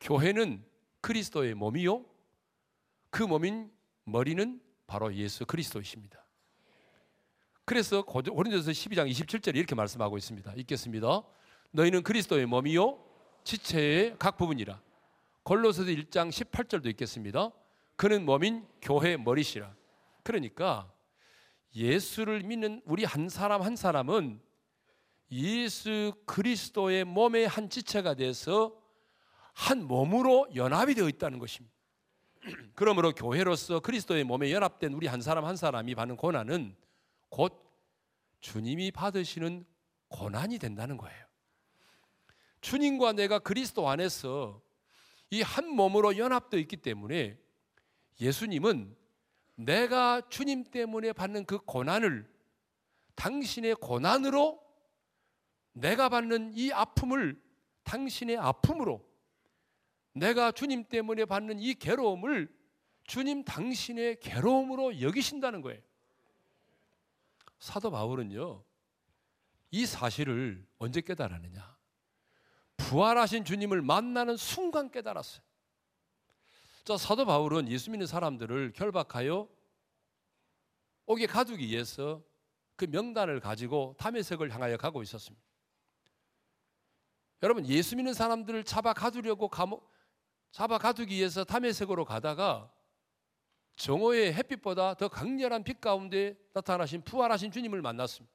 교회는 0.00 0.66
그리스도의 1.00 1.54
몸이요. 1.54 2.04
그 3.10 3.22
몸인 3.22 3.70
머리는 4.04 4.60
바로 4.86 5.14
예수 5.14 5.44
그리스도이십니다. 5.46 6.24
그래서 7.64 8.02
고린도서 8.02 8.72
12장 8.72 9.08
27절에 9.10 9.56
이렇게 9.56 9.74
말씀하고 9.74 10.18
있습니다. 10.18 10.54
읽겠습니다. 10.56 11.22
너희는 11.72 12.02
그리스도의 12.02 12.46
몸이요 12.46 12.98
지체의 13.44 14.16
각 14.18 14.36
부분이라. 14.36 14.80
골로새서 15.44 15.90
1장 15.90 16.30
18절도 16.30 16.86
읽겠습니다. 16.86 17.52
그는 17.96 18.24
몸인 18.24 18.66
교회 18.82 19.16
머리시라. 19.16 19.74
그러니까 20.22 20.92
예수를 21.74 22.42
믿는 22.42 22.82
우리 22.84 23.04
한 23.04 23.28
사람 23.28 23.62
한 23.62 23.76
사람은 23.76 24.40
예수 25.30 26.12
그리스도의 26.26 27.04
몸의 27.04 27.46
한 27.46 27.70
지체가 27.70 28.14
돼서 28.14 28.76
한 29.52 29.84
몸으로 29.84 30.48
연합이 30.56 30.94
되어 30.94 31.08
있다는 31.08 31.38
것입니다. 31.38 31.79
그러므로 32.74 33.12
교회로서 33.12 33.80
그리스도의 33.80 34.24
몸에 34.24 34.52
연합된 34.52 34.92
우리 34.94 35.06
한 35.06 35.20
사람 35.20 35.44
한 35.44 35.56
사람이 35.56 35.94
받는 35.94 36.16
고난은 36.16 36.74
곧 37.28 37.62
주님이 38.40 38.90
받으시는 38.90 39.64
고난이 40.08 40.58
된다는 40.58 40.96
거예요. 40.96 41.26
주님과 42.60 43.12
내가 43.12 43.38
그리스도 43.38 43.88
안에서 43.88 44.62
이 45.30 45.42
한 45.42 45.68
몸으로 45.68 46.18
연합되어 46.18 46.58
있기 46.60 46.76
때문에 46.78 47.38
예수님은 48.20 48.96
내가 49.54 50.22
주님 50.28 50.64
때문에 50.64 51.12
받는 51.12 51.44
그 51.44 51.58
고난을 51.58 52.28
당신의 53.14 53.76
고난으로 53.76 54.60
내가 55.72 56.08
받는 56.08 56.52
이 56.56 56.72
아픔을 56.72 57.40
당신의 57.84 58.38
아픔으로 58.38 59.06
내가 60.12 60.52
주님 60.52 60.84
때문에 60.84 61.24
받는 61.24 61.60
이 61.60 61.74
괴로움을 61.74 62.52
주님 63.04 63.44
당신의 63.44 64.20
괴로움으로 64.20 65.00
여기신다는 65.00 65.62
거예요. 65.62 65.80
사도 67.58 67.90
바울은요, 67.90 68.64
이 69.72 69.86
사실을 69.86 70.66
언제 70.78 71.00
깨달았느냐? 71.00 71.76
부활하신 72.76 73.44
주님을 73.44 73.82
만나는 73.82 74.36
순간 74.36 74.90
깨달았어요. 74.90 75.42
자, 76.84 76.96
사도 76.96 77.24
바울은 77.24 77.68
예수 77.68 77.90
믿는 77.90 78.06
사람들을 78.06 78.72
결박하여 78.72 79.48
옥에 81.06 81.26
가두기 81.26 81.66
위해서 81.68 82.22
그 82.76 82.86
명단을 82.86 83.40
가지고 83.40 83.94
담에색을 83.98 84.52
향하여 84.52 84.76
가고 84.76 85.02
있었습니다. 85.02 85.44
여러분, 87.42 87.66
예수 87.66 87.96
믿는 87.96 88.14
사람들을 88.14 88.64
잡아 88.64 88.92
가두려고 88.92 89.48
감옥, 89.48 89.90
잡아 90.50 90.78
가두기 90.78 91.14
위해서 91.16 91.44
담에색으로 91.44 92.04
가다가 92.04 92.72
정오의 93.76 94.34
햇빛보다 94.34 94.94
더 94.94 95.08
강렬한 95.08 95.64
빛 95.64 95.80
가운데 95.80 96.36
나타나신 96.52 97.02
부활하신 97.02 97.50
주님을 97.50 97.80
만났습니다. 97.80 98.34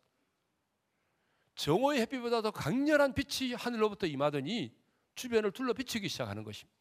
정오의 1.55 2.01
햇빛보다 2.01 2.41
더 2.41 2.51
강렬한 2.51 3.13
빛이 3.13 3.53
하늘로부터 3.53 4.07
임하더니 4.07 4.75
주변을 5.15 5.51
둘러 5.51 5.73
비추기 5.73 6.09
시작하는 6.09 6.43
것입니다. 6.43 6.75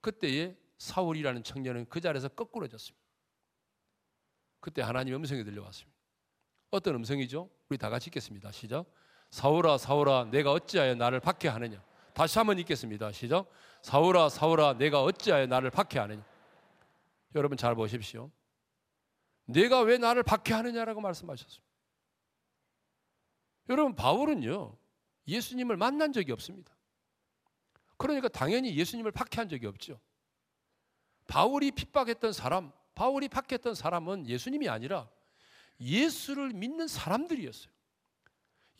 그때에 0.00 0.56
사울이라는 0.78 1.42
청년은 1.42 1.86
그 1.88 2.00
자리에서 2.00 2.28
거꾸러졌습니다. 2.28 3.04
그때 4.60 4.82
하나님의 4.82 5.18
음성이 5.18 5.44
들려왔습니다. 5.44 5.98
어떤 6.70 6.94
음성이죠? 6.96 7.50
우리 7.68 7.78
다 7.78 7.90
같이 7.90 8.08
읽겠습니다. 8.08 8.52
시작. 8.52 8.86
사울아 9.30 9.78
사울아 9.78 10.24
내가 10.30 10.52
어찌하여 10.52 10.94
나를 10.94 11.20
박해하느냐. 11.20 11.82
다시 12.14 12.38
한번 12.38 12.58
읽겠습니다. 12.58 13.12
시작. 13.12 13.48
사울아 13.82 14.28
사울아 14.28 14.74
내가 14.74 15.02
어찌하여 15.02 15.46
나를 15.46 15.70
박해하느냐. 15.70 16.24
여러분 17.34 17.56
잘 17.56 17.74
보십시오. 17.74 18.30
내가 19.44 19.80
왜 19.80 19.98
나를 19.98 20.22
박해하느냐라고 20.22 21.00
말씀하셨습니다. 21.00 21.66
여러분 23.68 23.94
바울은요. 23.94 24.76
예수님을 25.26 25.76
만난 25.76 26.12
적이 26.12 26.32
없습니다. 26.32 26.74
그러니까 27.96 28.28
당연히 28.28 28.74
예수님을 28.76 29.12
박해한 29.12 29.48
적이 29.48 29.66
없죠. 29.66 30.00
바울이 31.26 31.72
핍박했던 31.72 32.32
사람, 32.32 32.72
바울이 32.94 33.28
박했던 33.28 33.74
사람은 33.74 34.26
예수님이 34.26 34.68
아니라 34.68 35.08
예수를 35.80 36.50
믿는 36.50 36.88
사람들이었어요. 36.88 37.72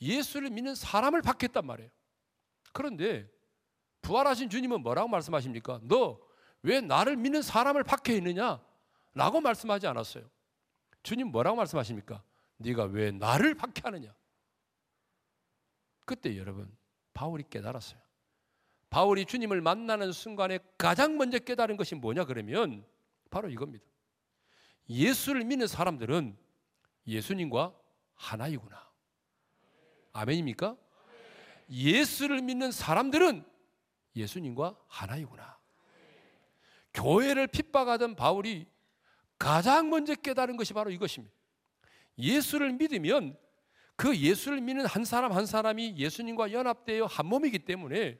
예수를 0.00 0.50
믿는 0.50 0.74
사람을 0.74 1.22
박했단 1.22 1.66
말이에요. 1.66 1.90
그런데 2.72 3.28
부활하신 4.02 4.48
주님은 4.50 4.82
뭐라고 4.82 5.08
말씀하십니까? 5.08 5.80
너 5.82 6.28
왜 6.62 6.80
나를 6.80 7.16
믿는 7.16 7.42
사람을 7.42 7.84
박해했느냐? 7.84 8.60
라고 9.14 9.40
말씀하지 9.40 9.86
않았어요. 9.86 10.28
주님 11.02 11.28
뭐라고 11.28 11.56
말씀하십니까? 11.56 12.22
네가 12.58 12.84
왜 12.84 13.10
나를 13.10 13.54
박해하느냐? 13.54 14.14
그때 16.04 16.36
여러분 16.36 16.74
바울이 17.14 17.44
깨달았어요. 17.48 18.00
바울이 18.90 19.26
주님을 19.26 19.60
만나는 19.60 20.12
순간에 20.12 20.58
가장 20.78 21.16
먼저 21.18 21.38
깨달은 21.38 21.76
것이 21.76 21.94
뭐냐 21.94 22.24
그러면 22.24 22.84
바로 23.30 23.48
이겁니다. 23.50 23.84
예수를 24.88 25.44
믿는 25.44 25.66
사람들은 25.66 26.36
예수님과 27.06 27.74
하나이구나. 28.14 28.88
아멘입니까? 30.12 30.76
예수를 31.70 32.40
믿는 32.40 32.72
사람들은 32.72 33.44
예수님과 34.18 34.76
하나이구나. 34.86 35.58
교회를 36.94 37.46
핍박하던 37.46 38.16
바울이 38.16 38.66
가장 39.38 39.90
먼저 39.90 40.14
깨달은 40.14 40.56
것이 40.56 40.72
바로 40.72 40.90
이것입니다. 40.90 41.34
예수를 42.18 42.72
믿으면 42.72 43.38
그 43.96 44.16
예수를 44.16 44.60
믿는 44.60 44.86
한 44.86 45.04
사람 45.04 45.32
한 45.32 45.46
사람이 45.46 45.94
예수님과 45.96 46.52
연합되어 46.52 47.06
한 47.06 47.26
몸이기 47.26 47.60
때문에 47.60 48.18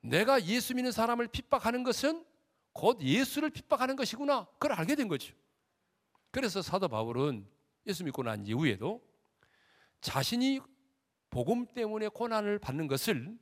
내가 0.00 0.42
예수 0.44 0.74
믿는 0.74 0.92
사람을 0.92 1.28
핍박하는 1.28 1.82
것은 1.82 2.24
곧 2.72 3.00
예수를 3.00 3.50
핍박하는 3.50 3.96
것이구나. 3.96 4.46
그걸 4.58 4.72
알게 4.72 4.94
된 4.94 5.08
거죠. 5.08 5.34
그래서 6.30 6.62
사도 6.62 6.88
바울은 6.88 7.46
예수 7.86 8.04
믿고 8.04 8.22
난 8.22 8.46
이후에도 8.46 9.02
자신이 10.00 10.60
복음 11.30 11.66
때문에 11.66 12.08
고난을 12.08 12.58
받는 12.58 12.86
것을 12.86 13.36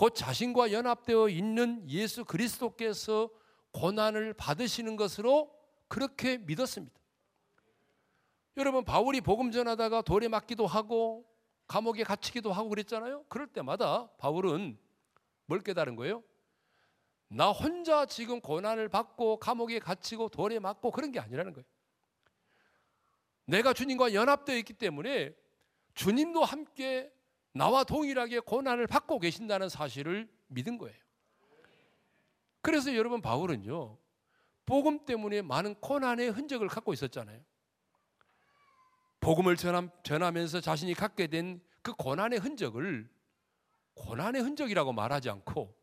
곧 0.00 0.14
자신과 0.14 0.72
연합되어 0.72 1.28
있는 1.28 1.86
예수 1.90 2.24
그리스도께서 2.24 3.28
고난을 3.72 4.32
받으시는 4.32 4.96
것으로 4.96 5.54
그렇게 5.88 6.38
믿었습니다. 6.38 6.98
여러분 8.56 8.82
바울이 8.82 9.20
복음 9.20 9.50
전하다가 9.50 10.00
돌에 10.00 10.28
맞기도 10.28 10.66
하고 10.66 11.30
감옥에 11.66 12.02
갇히기도 12.02 12.50
하고 12.50 12.70
그랬잖아요. 12.70 13.26
그럴 13.28 13.46
때마다 13.46 14.08
바울은 14.16 14.78
뭘 15.44 15.60
깨달은 15.60 15.96
거예요? 15.96 16.24
나 17.28 17.50
혼자 17.50 18.06
지금 18.06 18.40
고난을 18.40 18.88
받고 18.88 19.36
감옥에 19.36 19.80
갇히고 19.80 20.30
돌에 20.30 20.60
맞고 20.60 20.92
그런 20.92 21.12
게 21.12 21.20
아니라는 21.20 21.52
거예요. 21.52 21.66
내가 23.44 23.74
주님과 23.74 24.14
연합되어 24.14 24.56
있기 24.56 24.72
때문에 24.72 25.34
주님도 25.92 26.42
함께 26.42 27.12
나와 27.52 27.84
동일하게 27.84 28.40
고난을 28.40 28.86
받고 28.86 29.18
계신다는 29.18 29.68
사실을 29.68 30.28
믿은 30.48 30.78
거예요. 30.78 30.96
그래서 32.62 32.94
여러분 32.94 33.20
바울은요. 33.20 33.98
복음 34.66 35.04
때문에 35.04 35.42
많은 35.42 35.74
고난의 35.76 36.30
흔적을 36.30 36.68
갖고 36.68 36.92
있었잖아요. 36.92 37.40
복음을 39.20 39.56
전하면서 39.56 40.60
자신이 40.60 40.94
갖게 40.94 41.26
된 41.26 41.60
그 41.82 41.94
고난의 41.94 42.38
흔적을 42.38 43.08
고난의 43.94 44.42
흔적이라고 44.42 44.92
말하지 44.92 45.30
않고 45.30 45.74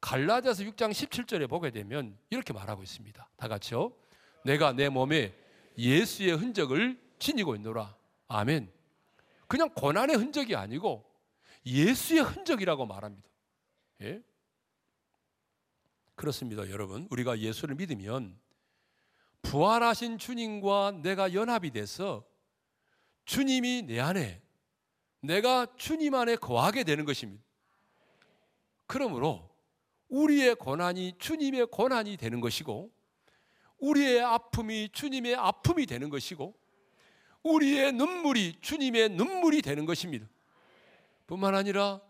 갈라디아서 0.00 0.64
6장 0.64 0.90
17절에 0.90 1.48
보게 1.48 1.70
되면 1.70 2.16
이렇게 2.30 2.52
말하고 2.52 2.82
있습니다. 2.82 3.30
다 3.36 3.48
같이요. 3.48 3.92
내가 4.44 4.72
내 4.72 4.88
몸에 4.88 5.34
예수의 5.76 6.36
흔적을 6.36 7.00
지니고 7.18 7.56
있노라. 7.56 7.96
아멘. 8.28 8.72
그냥 9.48 9.70
고난의 9.74 10.16
흔적이 10.16 10.54
아니고 10.54 11.04
예수의 11.66 12.22
흔적이라고 12.22 12.86
말합니다. 12.86 13.28
예? 14.02 14.22
그렇습니다, 16.14 16.68
여러분. 16.70 17.08
우리가 17.10 17.38
예수를 17.38 17.74
믿으면 17.74 18.38
부활하신 19.42 20.18
주님과 20.18 21.00
내가 21.02 21.32
연합이 21.32 21.70
돼서 21.70 22.26
주님이 23.24 23.82
내 23.82 24.00
안에 24.00 24.42
내가 25.20 25.66
주님 25.76 26.14
안에 26.14 26.36
거하게 26.36 26.84
되는 26.84 27.04
것입니다. 27.04 27.42
그러므로 28.86 29.48
우리의 30.08 30.54
고난이 30.54 31.14
주님의 31.18 31.66
고난이 31.66 32.16
되는 32.16 32.40
것이고 32.40 32.90
우리의 33.78 34.22
아픔이 34.22 34.88
주님의 34.92 35.36
아픔이 35.36 35.86
되는 35.86 36.08
것이고 36.08 36.54
우리의 37.42 37.92
눈물이 37.92 38.58
주님의 38.60 39.10
눈물이 39.10 39.62
되는 39.62 39.86
것입니다. 39.86 40.26
뿐만 41.26 41.54
아니라 41.54 42.00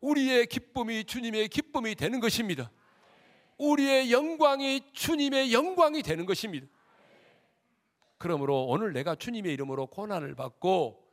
우리의 0.00 0.46
기쁨이 0.46 1.04
주님의 1.04 1.48
기쁨이 1.48 1.94
되는 1.94 2.20
것입니다. 2.20 2.70
우리의 3.58 4.12
영광이 4.12 4.92
주님의 4.92 5.52
영광이 5.52 6.02
되는 6.02 6.26
것입니다. 6.26 6.66
그러므로 8.18 8.66
오늘 8.66 8.92
내가 8.92 9.14
주님의 9.14 9.52
이름으로 9.54 9.86
고난을 9.86 10.34
받고 10.34 11.04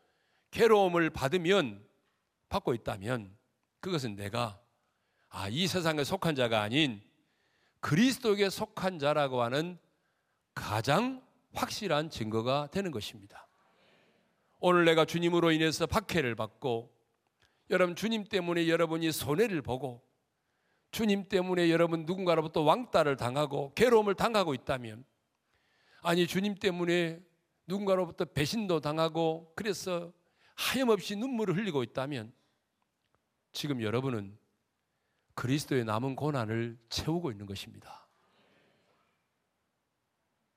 괴로움을 0.52 1.10
받으면 1.10 1.84
받고 2.50 2.74
있다면 2.74 3.36
그것은 3.80 4.16
내가 4.16 4.60
아, 5.30 5.50
이 5.50 5.68
세상에 5.68 6.04
속한 6.04 6.36
자가 6.36 6.62
아닌 6.62 7.02
그리스도에게 7.80 8.50
속한 8.50 9.00
자라고 9.00 9.42
하는 9.42 9.80
가장 10.54 11.22
확실한 11.54 12.10
증거가 12.10 12.68
되는 12.68 12.92
것입니다. 12.92 13.48
오늘 14.60 14.86
내가 14.86 15.06
주님으로 15.06 15.52
인해서 15.52 15.86
박해를 15.86 16.36
받고 16.36 16.94
여러분 17.70 17.96
주님 17.96 18.24
때문에 18.26 18.68
여러분이 18.68 19.12
손해를 19.12 19.62
보고 19.62 20.02
주님 20.92 21.28
때문에 21.28 21.70
여러분 21.72 22.06
누군가로부터 22.06 22.62
왕따를 22.62 23.18
당하고 23.18 23.74
괴로움을 23.74 24.16
당하고 24.16 24.54
있다면 24.54 25.04
아니 26.02 26.28
주님 26.28 26.56
때문에 26.56 27.20
누군가로부터 27.68 28.26
배신도 28.26 28.80
당하고 28.82 29.52
그래서 29.56 30.12
하염없이 30.56 31.16
눈물을 31.16 31.58
흘리고 31.58 31.82
있다면 31.84 32.32
지금 33.52 33.82
여러분은 33.82 34.38
그리스도의 35.34 35.84
남은 35.86 36.16
고난을 36.16 36.78
채우고 36.90 37.32
있는 37.32 37.46
것입니다. 37.46 38.03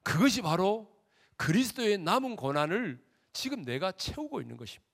그것이 0.07 0.41
바로 0.41 0.89
그리스도의 1.37 1.99
남은 1.99 2.37
고난을 2.37 3.05
지금 3.33 3.65
내가 3.65 3.91
채우고 3.91 4.41
있는 4.41 4.57
것입니다. 4.57 4.87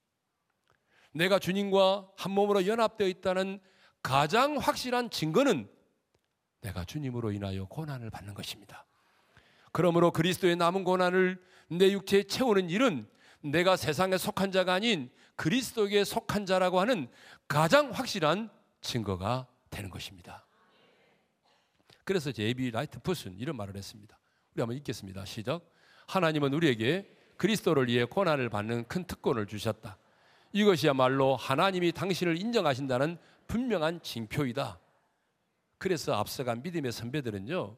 내가 1.12 1.38
주님과 1.38 2.08
한 2.16 2.32
몸으로 2.32 2.66
연합되어 2.66 3.06
있다는 3.08 3.60
가장 4.02 4.56
확실한 4.56 5.10
증거는 5.10 5.68
내가 6.62 6.86
주님으로 6.86 7.30
인하여 7.32 7.66
고난을 7.66 8.08
받는 8.08 8.32
것입니다. 8.32 8.86
그러므로 9.70 10.12
그리스도의 10.12 10.56
남은 10.56 10.82
고난을 10.82 11.44
내 11.68 11.92
육체에 11.92 12.22
채우는 12.22 12.70
일은 12.70 13.06
내가 13.42 13.76
세상에 13.76 14.16
속한 14.16 14.50
자가 14.50 14.72
아닌 14.72 15.10
그리스도에게 15.36 16.04
속한 16.04 16.46
자라고 16.46 16.80
하는 16.80 17.06
가장 17.48 17.90
확실한 17.90 18.48
증거가 18.80 19.46
되는 19.68 19.90
것입니다. 19.90 20.46
그래서 22.04 22.32
J.B. 22.32 22.70
Lightfoot은 22.70 23.38
이런 23.38 23.56
말을 23.56 23.76
했습니다. 23.76 24.18
우리 24.54 24.60
한번 24.60 24.76
읽겠습니다. 24.78 25.24
시작. 25.24 25.66
하나님은 26.08 26.52
우리에게 26.52 27.10
그리스도를 27.38 27.88
위해 27.88 28.04
고난을 28.04 28.50
받는 28.50 28.84
큰 28.84 29.04
특권을 29.04 29.46
주셨다. 29.46 29.96
이것이야말로 30.52 31.36
하나님이 31.36 31.92
당신을 31.92 32.38
인정하신다는 32.38 33.16
분명한 33.46 34.02
징표이다. 34.02 34.78
그래서 35.78 36.12
앞서간 36.14 36.62
믿음의 36.62 36.92
선배들은요, 36.92 37.76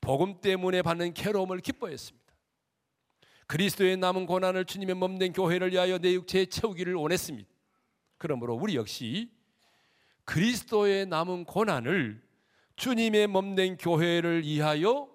복음 0.00 0.40
때문에 0.40 0.82
받는 0.82 1.14
괴로움을 1.14 1.60
기뻐했습니다. 1.60 2.24
그리스도의 3.46 3.96
남은 3.96 4.26
고난을 4.26 4.64
주님의 4.64 4.96
몸된 4.96 5.32
교회를 5.32 5.70
위하여 5.70 5.98
내 5.98 6.12
육체에 6.14 6.46
채우기를 6.46 6.94
원했습니다. 6.94 7.48
그러므로 8.18 8.54
우리 8.56 8.74
역시 8.74 9.30
그리스도의 10.24 11.06
남은 11.06 11.44
고난을 11.44 12.20
주님의 12.76 13.28
몸된 13.28 13.76
교회를 13.76 14.42
위하여 14.42 15.13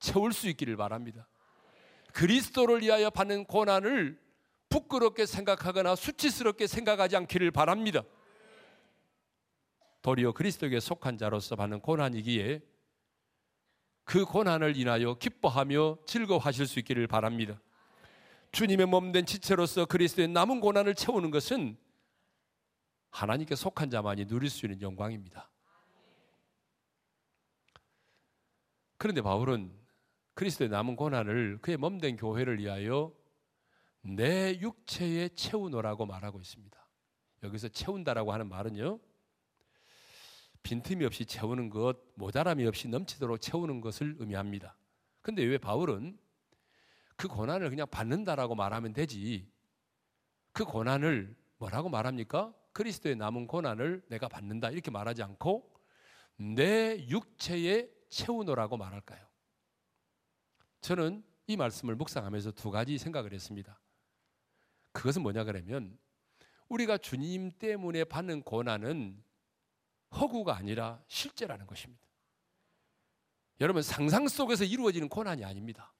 채울 0.00 0.32
수 0.32 0.48
있기를 0.48 0.76
바랍니다. 0.76 1.28
그리스도를 2.12 2.82
위하여 2.82 3.10
받는 3.10 3.44
고난을 3.44 4.18
부끄럽게 4.68 5.26
생각하거나 5.26 5.94
수치스럽게 5.94 6.66
생각하지 6.66 7.16
않기를 7.16 7.50
바랍니다. 7.50 8.02
도리어 10.02 10.32
그리스도에게 10.32 10.80
속한 10.80 11.18
자로서 11.18 11.56
받는 11.56 11.80
고난이기에 11.80 12.62
그 14.04 14.24
고난을 14.24 14.76
인하여 14.76 15.14
기뻐하며 15.14 15.98
즐거워하실 16.06 16.66
수 16.66 16.78
있기를 16.80 17.06
바랍니다. 17.06 17.60
주님의 18.52 18.86
몸된 18.86 19.26
지체로서 19.26 19.86
그리스도의 19.86 20.28
남은 20.28 20.60
고난을 20.60 20.94
채우는 20.94 21.30
것은 21.30 21.76
하나님께 23.10 23.54
속한 23.54 23.90
자만이 23.90 24.26
누릴 24.26 24.50
수 24.50 24.66
있는 24.66 24.80
영광입니다. 24.80 25.50
그런데 28.96 29.22
바울은 29.22 29.79
그리스도의 30.40 30.70
남은 30.70 30.96
고난을 30.96 31.58
그의 31.60 31.76
몸된 31.76 32.16
교회를 32.16 32.60
위하여 32.60 33.14
내 34.00 34.58
육체에 34.58 35.28
채우노라고 35.28 36.06
말하고 36.06 36.40
있습니다. 36.40 36.88
여기서 37.42 37.68
채운다라고 37.68 38.32
하는 38.32 38.48
말은요. 38.48 39.00
빈틈이 40.62 41.04
없이 41.04 41.26
채우는 41.26 41.68
것, 41.68 41.98
모자람이 42.14 42.64
없이 42.66 42.88
넘치도록 42.88 43.42
채우는 43.42 43.82
것을 43.82 44.16
의미합니다. 44.18 44.78
근데 45.20 45.44
왜 45.44 45.58
바울은 45.58 46.18
그 47.16 47.28
고난을 47.28 47.68
그냥 47.68 47.86
받는다라고 47.90 48.54
말하면 48.54 48.94
되지. 48.94 49.46
그 50.52 50.64
고난을 50.64 51.36
뭐라고 51.58 51.90
말합니까? 51.90 52.54
그리스도의 52.72 53.16
남은 53.16 53.46
고난을 53.46 54.04
내가 54.08 54.26
받는다 54.26 54.70
이렇게 54.70 54.90
말하지 54.90 55.22
않고 55.22 55.70
내 56.38 57.06
육체에 57.10 57.90
채우노라고 58.08 58.78
말할까요? 58.78 59.29
저는 60.80 61.22
이 61.46 61.56
말씀을 61.56 61.96
묵상하면서 61.96 62.52
두 62.52 62.70
가지 62.70 62.96
생각을 62.98 63.32
했습니다. 63.32 63.80
그것은 64.92 65.22
뭐냐 65.22 65.44
그러면 65.44 65.98
우리가 66.68 66.98
주님 66.98 67.50
때문에 67.58 68.04
받는 68.04 68.42
고난은 68.42 69.22
허구가 70.12 70.56
아니라 70.56 71.02
실제라는 71.08 71.66
것입니다. 71.66 72.02
여러분 73.60 73.82
상상 73.82 74.26
속에서 74.26 74.64
이루어지는 74.64 75.08
고난이 75.08 75.44
아닙니다. 75.44 75.92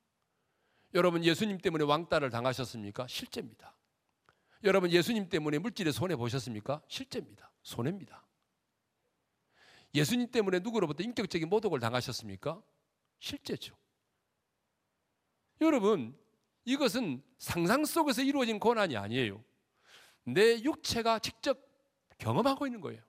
여러분 0.95 1.25
예수님 1.25 1.59
때문에 1.59 1.85
왕따를 1.85 2.31
당하셨습니까? 2.31 3.07
실제입니다. 3.07 3.77
여러분 4.65 4.91
예수님 4.91 5.29
때문에 5.29 5.59
물질에 5.59 5.93
손해 5.93 6.17
보셨습니까? 6.17 6.83
실제입니다. 6.89 7.53
손해입니다. 7.63 8.27
예수님 9.95 10.31
때문에 10.31 10.61
누구로부터 10.61 11.03
인격적인 11.03 11.49
모독을 11.49 11.81
당하셨습니까? 11.81 12.63
실제죠. 13.19 13.80
여러분 15.61 16.17
이것은 16.65 17.23
상상 17.39 17.85
속에서 17.85 18.23
이루어진 18.23 18.59
고난이 18.59 18.97
아니에요. 18.97 19.43
내 20.25 20.61
육체가 20.63 21.19
직접 21.19 21.59
경험하고 22.19 22.67
있는 22.67 22.81
거예요. 22.81 23.03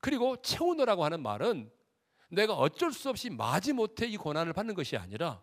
그리고 0.00 0.36
채우노라고 0.42 1.04
하는 1.04 1.22
말은 1.22 1.70
내가 2.28 2.54
어쩔 2.54 2.92
수 2.92 3.08
없이 3.08 3.30
마지 3.30 3.72
못해 3.72 4.06
이 4.06 4.16
고난을 4.16 4.52
받는 4.52 4.74
것이 4.74 4.96
아니라 4.96 5.42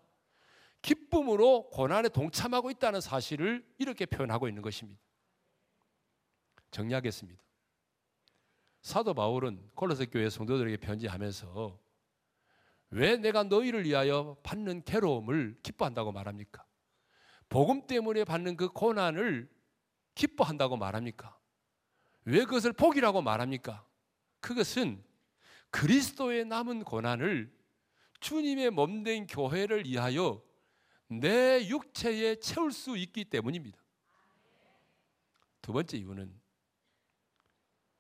기쁨으로 0.82 1.70
고난에 1.70 2.10
동참하고 2.10 2.72
있다는 2.72 3.02
사실을 3.02 3.66
이렇게 3.78 4.06
표현하고 4.06 4.48
있는 4.48 4.62
것입니다. 4.62 5.02
정리하겠습니다. 6.72 7.42
사도 8.82 9.14
바울은 9.14 9.70
콜로새 9.76 10.06
교회 10.08 10.30
성도들에게 10.30 10.78
편지하면서 10.78 11.80
왜 12.92 13.18
내가 13.18 13.44
너희를 13.44 13.86
위하여 13.86 14.38
받는 14.44 14.84
괴로움을 14.84 15.60
기뻐한다고 15.62 16.12
말합니까? 16.12 16.66
복음 17.48 17.86
때문에 17.88 18.24
받는 18.24 18.58
그 18.58 18.70
고난을 18.70 19.50
기뻐한다고 20.16 20.78
말합니까? 20.78 21.38
왜 22.26 22.44
그것을 22.46 22.74
복이라고 22.74 23.22
말합니까? 23.22 23.86
그것은 24.40 25.04
그리스도의 25.72 26.46
남은 26.46 26.84
고난을 26.84 27.52
주님의 28.20 28.72
몸된 28.72 29.28
교회를 29.28 29.86
위하여 29.86 30.44
내 31.08 31.68
육체에 31.68 32.36
채울 32.36 32.72
수 32.72 32.98
있기 32.98 33.26
때문입니다. 33.26 33.80
두 35.62 35.74
번째 35.74 35.98
이유는 35.98 36.40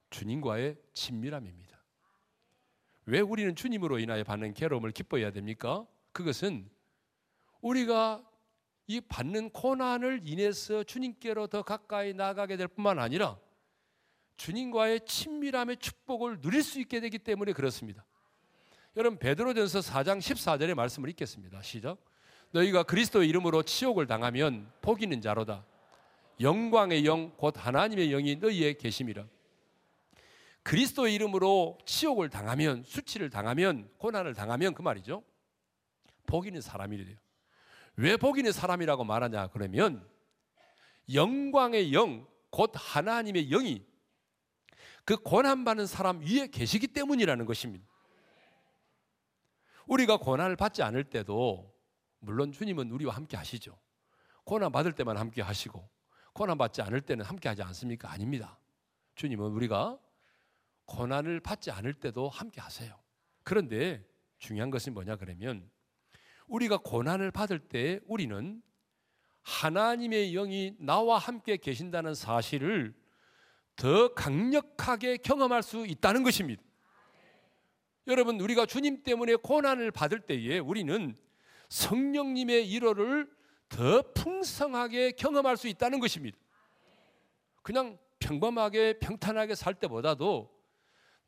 주님과의 0.09 0.77
친밀함입니다. 0.93 1.68
왜 3.09 3.21
우리는 3.21 3.55
주님으로 3.55 3.97
인하여 3.97 4.23
받는 4.23 4.53
괴로움을 4.53 4.91
기뻐해야 4.91 5.31
됩니까? 5.31 5.85
그것은 6.11 6.69
우리가 7.59 8.23
이 8.85 9.01
받는 9.01 9.49
고난을 9.49 10.21
인해서 10.23 10.83
주님께로 10.83 11.47
더 11.47 11.63
가까이 11.63 12.13
나가게 12.13 12.55
될 12.55 12.67
뿐만 12.67 12.99
아니라 12.99 13.39
주님과의 14.37 15.01
친밀함의 15.05 15.77
축복을 15.77 16.39
누릴 16.39 16.61
수 16.61 16.79
있게 16.79 16.99
되기 16.99 17.17
때문에 17.17 17.51
그렇습니다. 17.53 18.05
여러분 18.95 19.17
베드로전서 19.17 19.79
4장 19.79 20.19
14절의 20.19 20.75
말씀을 20.75 21.09
읽겠습니다. 21.09 21.63
시작. 21.63 21.97
너희가 22.51 22.83
그리스도의 22.83 23.27
이름으로 23.29 23.63
치욕을 23.63 24.05
당하면 24.05 24.71
복 24.81 25.01
있는 25.01 25.19
자로다. 25.19 25.65
영광의 26.41 27.05
영 27.05 27.31
곧 27.37 27.55
하나님의 27.57 28.09
영이 28.09 28.35
너희에 28.35 28.73
계심이라. 28.73 29.25
그리스도의 30.69 31.15
이름으로 31.15 31.79
치욕을 31.85 32.29
당하면 32.29 32.83
수치를 32.83 33.29
당하면 33.29 33.89
고난을 33.97 34.35
당하면 34.35 34.73
그 34.75 34.81
말이죠. 34.81 35.23
복 36.27 36.45
있는 36.45 36.61
사람이래요. 36.61 37.17
왜복 37.95 38.37
있는 38.37 38.51
사람이라고 38.51 39.03
말하냐 39.03 39.47
그러면 39.47 40.07
영광의 41.11 41.93
영 41.93 42.29
곧 42.49 42.71
하나님의 42.75 43.49
영이 43.49 43.85
그 45.05 45.17
고난 45.17 45.63
받는 45.65 45.87
사람 45.87 46.19
위에 46.21 46.47
계시기 46.47 46.87
때문이라는 46.87 47.45
것입니다. 47.45 47.87
우리가 49.87 50.17
고난을 50.17 50.55
받지 50.55 50.83
않을 50.83 51.05
때도 51.05 51.73
물론 52.19 52.51
주님은 52.51 52.91
우리와 52.91 53.15
함께 53.15 53.37
하시죠. 53.37 53.77
고난 54.43 54.71
받을 54.71 54.93
때만 54.93 55.17
함께 55.17 55.41
하시고 55.41 55.89
고난 56.33 56.57
받지 56.57 56.81
않을 56.81 57.01
때는 57.01 57.25
함께 57.25 57.49
하지 57.49 57.63
않습니까? 57.63 58.11
아닙니다. 58.11 58.59
주님은 59.15 59.51
우리가 59.51 59.99
고난을 60.89 61.39
받지 61.39 61.69
않을 61.71 61.93
때도 61.93 62.29
함께 62.29 62.59
하세요. 62.59 62.99
그런데 63.43 64.03
중요한 64.39 64.71
것은 64.71 64.93
뭐냐 64.93 65.15
그러면 65.17 65.69
우리가 66.47 66.77
고난을 66.77 67.31
받을 67.31 67.59
때 67.59 67.99
우리는 68.07 68.61
하나님의 69.43 70.31
영이 70.31 70.75
나와 70.79 71.17
함께 71.17 71.57
계신다는 71.57 72.15
사실을 72.15 72.93
더 73.75 74.13
강력하게 74.13 75.17
경험할 75.17 75.63
수 75.63 75.85
있다는 75.85 76.23
것입니다. 76.23 76.61
여러분, 78.07 78.39
우리가 78.39 78.65
주님 78.65 79.03
때문에 79.03 79.35
고난을 79.35 79.91
받을 79.91 80.19
때에 80.19 80.57
우리는 80.59 81.15
성령님의 81.69 82.69
일호를 82.69 83.29
더 83.69 84.01
풍성하게 84.13 85.11
경험할 85.11 85.55
수 85.55 85.67
있다는 85.67 85.99
것입니다. 85.99 86.37
그냥 87.61 87.99
평범하게 88.17 88.99
평탄하게 88.99 89.55
살 89.55 89.75
때보다도 89.75 90.58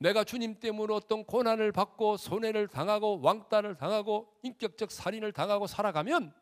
내가 0.01 0.23
주님 0.23 0.59
때문에 0.59 0.95
어떤 0.95 1.23
고난을 1.23 1.71
받고 1.71 2.17
손해를 2.17 2.67
당하고 2.67 3.21
왕따를 3.21 3.75
당하고 3.75 4.33
인격적 4.41 4.91
살인을 4.91 5.31
당하고 5.31 5.67
살아가면 5.67 6.33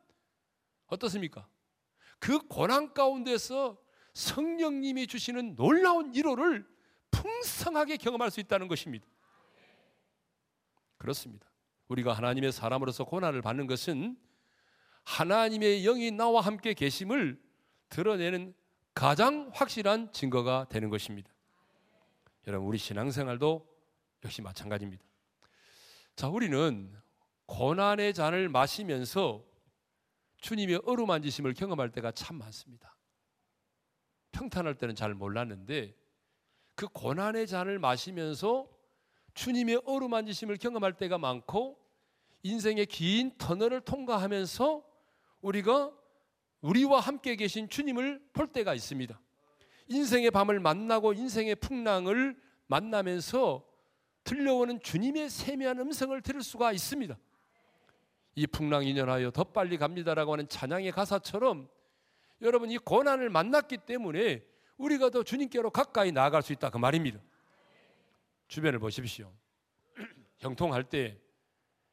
어떻습니까? 0.87 1.45
그 2.19 2.39
고난 2.47 2.93
가운데서 2.93 3.77
성령님이 4.13 5.07
주시는 5.07 5.57
놀라운 5.57 6.13
위로를 6.15 6.65
풍성하게 7.11 7.97
경험할 7.97 8.31
수 8.31 8.39
있다는 8.39 8.69
것입니다. 8.69 9.05
그렇습니다. 10.97 11.45
우리가 11.89 12.13
하나님의 12.13 12.53
사람으로서 12.53 13.03
고난을 13.03 13.41
받는 13.41 13.67
것은 13.67 14.17
하나님의 15.03 15.83
영이 15.83 16.11
나와 16.11 16.39
함께 16.39 16.73
계심을 16.73 17.37
드러내는 17.89 18.53
가장 18.93 19.51
확실한 19.53 20.13
증거가 20.13 20.65
되는 20.69 20.89
것입니다. 20.89 21.29
여러분, 22.49 22.67
우리 22.67 22.79
신앙생활도 22.79 23.63
역시 24.25 24.41
마찬가지입니다. 24.41 25.05
자, 26.15 26.27
우리는 26.29 26.91
고난의 27.45 28.15
잔을 28.15 28.49
마시면서 28.49 29.45
주님의 30.37 30.81
어루만지심을 30.83 31.53
경험할 31.53 31.91
때가 31.91 32.11
참 32.11 32.39
많습니다. 32.39 32.97
평탄할 34.31 34.75
때는 34.79 34.95
잘 34.95 35.13
몰랐는데 35.13 35.95
그 36.73 36.87
고난의 36.87 37.45
잔을 37.45 37.77
마시면서 37.77 38.67
주님의 39.35 39.83
어루만지심을 39.85 40.57
경험할 40.57 40.93
때가 40.93 41.19
많고 41.19 41.79
인생의 42.41 42.87
긴 42.87 43.37
터널을 43.37 43.81
통과하면서 43.81 44.83
우리가 45.41 45.95
우리와 46.61 46.99
함께 46.99 47.35
계신 47.35 47.69
주님을 47.69 48.31
볼 48.33 48.51
때가 48.51 48.73
있습니다. 48.73 49.21
인생의 49.89 50.31
밤을 50.31 50.59
만나고 50.59 51.13
인생의 51.13 51.55
풍랑을 51.55 52.39
만나면서 52.67 53.67
들려오는 54.23 54.79
주님의 54.79 55.29
세미한 55.29 55.79
음성을 55.79 56.19
들을 56.21 56.41
수가 56.41 56.71
있습니다. 56.71 57.17
이 58.35 58.47
풍랑 58.47 58.85
인연하여 58.85 59.31
더 59.31 59.43
빨리 59.43 59.77
갑니다라고 59.77 60.33
하는 60.33 60.47
찬양의 60.47 60.91
가사처럼 60.91 61.67
여러분 62.41 62.69
이 62.69 62.77
고난을 62.77 63.29
만났기 63.29 63.79
때문에 63.79 64.45
우리가 64.77 65.09
더 65.09 65.23
주님께로 65.23 65.71
가까이 65.71 66.11
나아갈 66.11 66.41
수 66.41 66.53
있다 66.53 66.69
그 66.69 66.77
말입니다. 66.77 67.19
주변을 68.47 68.79
보십시오. 68.79 69.33
형통할 70.37 70.83
때 70.83 71.19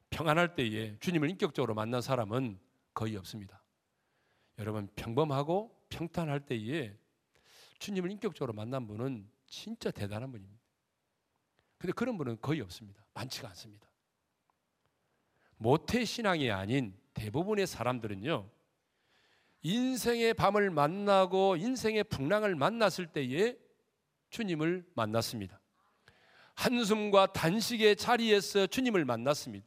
평안할 0.09 0.55
때에 0.55 0.97
주님을 0.99 1.29
인격적으로 1.31 1.73
만난 1.73 2.01
사람은 2.01 2.59
거의 2.93 3.17
없습니다. 3.17 3.61
여러분 4.59 4.87
평범하고 4.95 5.75
평탄할 5.89 6.39
때에 6.41 6.95
주님을 7.79 8.11
인격적으로 8.11 8.53
만난 8.53 8.87
분은 8.87 9.29
진짜 9.45 9.91
대단한 9.91 10.31
분입니다. 10.31 10.61
근데 11.77 11.93
그런 11.93 12.17
분은 12.17 12.39
거의 12.41 12.61
없습니다. 12.61 13.05
많지가 13.13 13.49
않습니다. 13.49 13.87
모태 15.57 16.05
신앙이 16.05 16.51
아닌 16.51 16.95
대부분의 17.13 17.67
사람들은요. 17.67 18.49
인생의 19.63 20.33
밤을 20.35 20.69
만나고 20.69 21.57
인생의 21.57 22.05
풍랑을 22.05 22.55
만났을 22.55 23.07
때에 23.07 23.57
주님을 24.29 24.85
만났습니다. 24.93 25.59
한숨과 26.53 27.33
단식의 27.33 27.95
자리에서 27.95 28.67
주님을 28.67 29.05
만났습니다. 29.05 29.65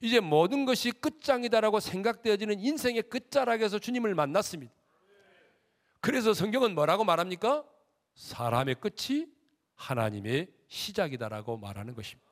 이제 0.00 0.20
모든 0.20 0.64
것이 0.64 0.92
끝장이다라고 0.92 1.80
생각되어지는 1.80 2.60
인생의 2.60 3.02
끝자락에서 3.02 3.78
주님을 3.78 4.14
만났습니다. 4.14 4.72
그래서 6.00 6.32
성경은 6.32 6.74
뭐라고 6.74 7.04
말합니까? 7.04 7.64
사람의 8.14 8.76
끝이 8.76 9.26
하나님의 9.74 10.52
시작이다라고 10.68 11.56
말하는 11.56 11.94
것입니다. 11.94 12.28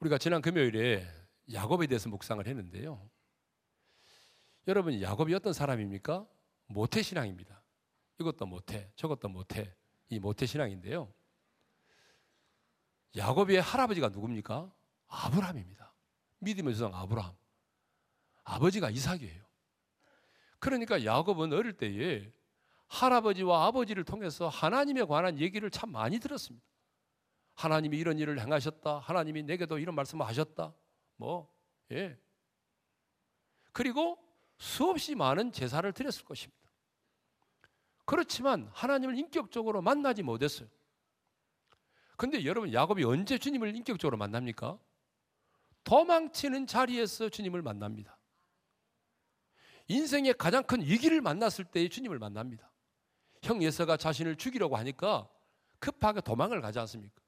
우리가 0.00 0.18
지난 0.18 0.42
금요일에 0.42 1.06
야곱에 1.52 1.86
대해서 1.86 2.08
묵상을 2.08 2.46
했는데요. 2.46 3.08
여러분, 4.66 5.00
야곱이 5.00 5.34
어떤 5.34 5.52
사람입니까? 5.52 6.26
모태 6.66 7.02
신앙입니다. 7.02 7.62
이것도 8.20 8.46
모태, 8.46 8.90
저것도 8.96 9.28
모태, 9.28 9.74
이 10.08 10.18
모태 10.18 10.46
신앙인데요. 10.46 11.12
야곱의 13.16 13.60
할아버지가 13.60 14.08
누굽니까? 14.08 14.72
아브라함입니다. 15.06 15.94
믿음의 16.38 16.74
조상 16.74 16.94
아브라함. 16.94 17.34
아버지가 18.44 18.90
이삭이에요. 18.90 19.42
그러니까 20.58 21.04
야곱은 21.04 21.52
어릴 21.52 21.74
때에 21.74 22.30
할아버지와 22.86 23.66
아버지를 23.66 24.04
통해서 24.04 24.48
하나님에 24.48 25.04
관한 25.04 25.38
얘기를 25.38 25.70
참 25.70 25.90
많이 25.90 26.18
들었습니다. 26.18 26.64
하나님이 27.54 27.98
이런 27.98 28.18
일을 28.18 28.40
행하셨다. 28.40 28.98
하나님이 28.98 29.42
내게도 29.44 29.78
이런 29.78 29.94
말씀을 29.94 30.26
하셨다. 30.26 30.74
뭐, 31.16 31.52
예. 31.92 32.18
그리고 33.72 34.18
수없이 34.58 35.14
많은 35.14 35.52
제사를 35.52 35.90
드렸을 35.92 36.24
것입니다. 36.24 36.62
그렇지만 38.04 38.68
하나님을 38.72 39.16
인격적으로 39.18 39.82
만나지 39.82 40.22
못했어요. 40.22 40.68
근데 42.16 42.44
여러분, 42.44 42.72
야곱이 42.72 43.04
언제 43.04 43.38
주님을 43.38 43.74
인격적으로 43.74 44.16
만납니까? 44.16 44.78
도망치는 45.82 46.66
자리에서 46.66 47.28
주님을 47.28 47.62
만납니다. 47.62 48.16
인생의 49.88 50.34
가장 50.34 50.62
큰 50.62 50.80
위기를 50.82 51.20
만났을 51.20 51.64
때 51.64 51.88
주님을 51.88 52.18
만납니다. 52.18 52.70
형 53.42 53.62
예서가 53.62 53.96
자신을 53.96 54.36
죽이려고 54.36 54.76
하니까 54.76 55.28
급하게 55.78 56.20
도망을 56.20 56.60
가지 56.60 56.78
않습니까? 56.78 57.20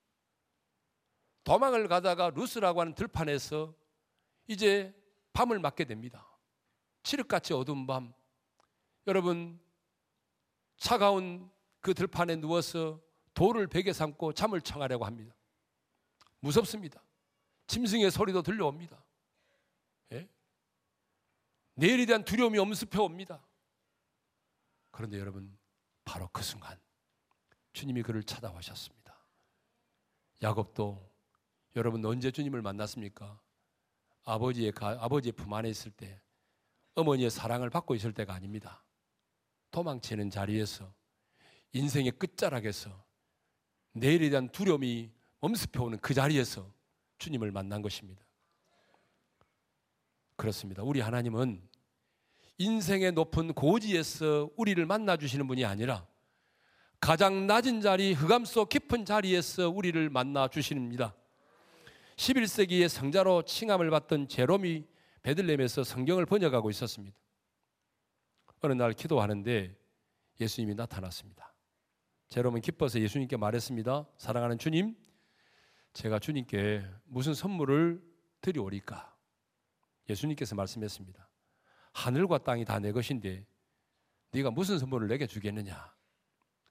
도망을 1.45 1.89
가다가 1.89 2.31
루스라고 2.31 2.81
하는 2.81 2.95
들판에서 2.95 3.75
이제 4.49 4.95
밤을 5.33 5.59
맞게 5.59 5.85
됩니다. 5.85 6.27
칠흑같이 7.03 7.53
어두운 7.53 7.87
밤. 7.87 8.13
여러분, 9.07 9.61
차가운 10.77 11.51
그 11.81 11.95
들판에 11.95 12.37
누워서 12.37 13.01
돌을 13.35 13.69
베개 13.69 13.93
삼고 13.93 14.33
잠을 14.33 14.61
청하려고 14.61 15.05
합니다. 15.05 15.37
무섭습니다. 16.41 17.01
짐승의 17.67 18.11
소리도 18.11 18.43
들려옵니다. 18.43 19.05
예? 21.79 21.87
내일에 21.87 22.07
대한 22.07 22.25
두려움이 22.25 22.59
엄습해 22.59 22.99
옵니다. 22.99 23.47
그런데 24.91 25.19
여러분, 25.19 25.57
바로 26.05 26.29
그 26.33 26.43
순간 26.43 26.79
주님이 27.73 28.03
그를 28.03 28.23
찾아오셨습니다. 28.23 29.15
야곱도 30.43 31.13
여러분 31.77 32.05
언제 32.05 32.31
주님을 32.31 32.63
만났습니까? 32.63 33.41
아버지의 34.25 34.73
아버지의 34.81 35.33
품 35.33 35.53
안에 35.53 35.69
있을 35.69 35.91
때 35.93 36.21
어머니의 36.95 37.31
사랑을 37.31 37.71
받고 37.71 37.95
있을 37.95 38.13
때가 38.13 38.35
아닙니다. 38.35 38.85
도망치는 39.71 40.31
자리에서 40.31 40.93
인생의 41.73 42.13
끝자락에서 42.13 43.05
내일에 43.93 44.31
대한 44.31 44.49
두려움이 44.49 45.13
엄습해 45.41 45.79
오는 45.83 45.99
그 45.99 46.15
자리에서 46.15 46.73
주님을 47.19 47.53
만난 47.53 47.83
것입니다. 47.83 48.26
그렇습니다. 50.37 50.83
우리 50.83 51.01
하나님은 51.01 51.63
인생의 52.59 53.13
높은 53.13 53.53
고지에서 53.53 54.51
우리를 54.57 54.85
만나 54.87 55.17
주시는 55.17 55.47
분이 55.47 55.65
아니라 55.65 56.07
가장 57.01 57.47
낮은 57.47 57.81
자리, 57.83 58.13
흑암 58.13 58.45
속 58.45 58.69
깊은 58.69 59.05
자리에서 59.05 59.69
우리를 59.69 60.09
만나 60.11 60.49
주십니다. 60.49 61.15
11세기의 62.17 62.89
성자로 62.89 63.43
칭함을 63.43 63.91
받던 63.91 64.29
제롬이 64.29 64.85
베들렘에서 65.23 65.85
성경을 65.85 66.25
번역하고 66.25 66.71
있었습니다. 66.71 67.17
어느 68.61 68.73
날 68.73 68.93
기도하는데 68.95 69.77
예수님이 70.41 70.75
나타났습니다. 70.75 71.53
제롬은 72.29 72.61
기뻐서 72.63 73.01
예수님께 73.01 73.37
말했습니다. 73.37 74.07
사랑하는 74.17 74.59
주님, 74.59 74.97
제가 75.93 76.19
주님께 76.19 76.85
무슨 77.05 77.35
선물을 77.35 78.03
드리오리까? 78.41 79.16
예수님께서 80.09 80.55
말씀했습니다. 80.55 81.29
하늘과 81.93 82.39
땅이 82.39 82.65
다 82.65 82.79
내 82.79 82.93
것인데 82.93 83.47
네가 84.33 84.51
무슨 84.51 84.79
선물을 84.79 85.09
내게 85.09 85.27
주겠느냐? 85.27 85.95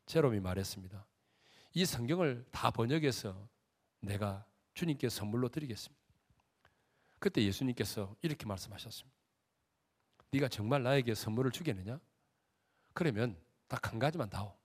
제롬이 0.06 0.40
말했습니다. 0.40 1.06
이 1.74 1.86
성경을 1.86 2.46
다 2.52 2.70
번역해서 2.72 3.50
내가 4.02 4.46
주님께 4.76 5.10
선물로 5.10 5.50
드리겠습니다. 5.50 6.04
그때 7.20 7.42
예수님께서 7.44 8.16
이렇게 8.22 8.46
말씀하셨습니다. 8.46 9.18
네가 10.32 10.48
정말 10.50 10.84
나에게 10.84 11.16
선물을 11.16 11.52
주겠느냐? 11.52 12.00
그러면 12.94 13.36
딱 13.68 13.88
한 13.92 14.00
가지만 14.00 14.30
다오. 14.30 14.56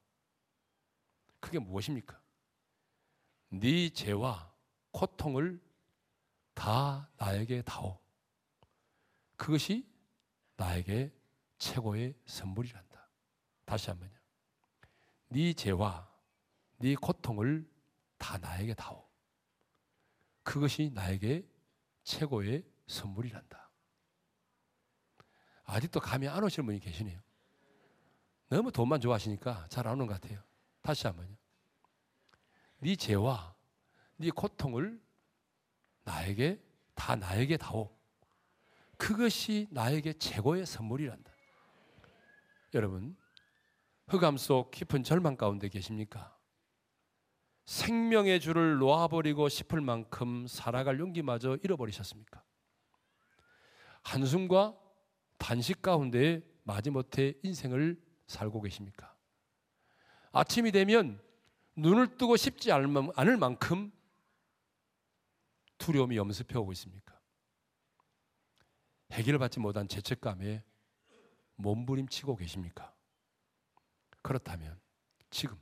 그게 1.40 1.58
무엇입니까? 1.58 2.20
네 3.48 3.88
죄와 3.88 4.52
고통을 4.92 5.60
다 6.54 7.08
나에게 7.16 7.62
다오. 7.62 7.98
그것이 9.40 9.90
나에게 10.56 11.10
최고의 11.56 12.14
선물이란다. 12.26 13.10
다시 13.64 13.88
한번요. 13.88 14.12
네 15.28 15.54
죄와 15.54 16.06
네 16.76 16.94
고통을 16.94 17.66
다 18.18 18.36
나에게 18.36 18.74
다오. 18.74 19.08
그것이 20.42 20.90
나에게 20.92 21.48
최고의 22.04 22.70
선물이란다. 22.86 23.70
아직도 25.64 26.00
감이 26.00 26.28
안 26.28 26.44
오시는 26.44 26.66
분이 26.66 26.80
계시네요. 26.80 27.18
너무 28.50 28.70
돈만 28.70 29.00
좋아하시니까 29.00 29.68
잘 29.70 29.86
안 29.86 29.94
오는 29.94 30.06
것 30.06 30.20
같아요. 30.20 30.42
다시 30.82 31.06
한번요. 31.06 31.34
네 32.80 32.94
죄와 32.94 33.56
네 34.16 34.28
고통을 34.28 35.02
나에게 36.04 36.62
다 36.94 37.16
나에게 37.16 37.56
다오. 37.56 37.99
그것이 39.00 39.66
나에게 39.70 40.12
최고의 40.12 40.66
선물이란다. 40.66 41.32
여러분, 42.74 43.16
흑암 44.08 44.36
속 44.36 44.70
깊은 44.70 45.04
절망 45.04 45.36
가운데 45.36 45.68
계십니까? 45.68 46.36
생명의 47.64 48.40
줄을 48.40 48.76
놓아버리고 48.76 49.48
싶을 49.48 49.80
만큼 49.80 50.46
살아갈 50.46 51.00
용기마저 51.00 51.56
잃어버리셨습니까? 51.62 52.44
한숨과 54.02 54.78
단식 55.38 55.80
가운데 55.80 56.42
마지못해 56.64 57.34
인생을 57.42 57.98
살고 58.26 58.60
계십니까? 58.60 59.16
아침이 60.32 60.72
되면 60.72 61.22
눈을 61.74 62.18
뜨고 62.18 62.36
싶지 62.36 62.70
않을 62.70 63.36
만큼 63.38 63.92
두려움이 65.78 66.16
염습해 66.18 66.58
오고 66.58 66.72
있습니까? 66.72 67.19
해결받지 69.12 69.60
못한 69.60 69.88
죄책감에 69.88 70.62
몸부림치고 71.56 72.36
계십니까? 72.36 72.94
그렇다면 74.22 74.80
지금 75.30 75.58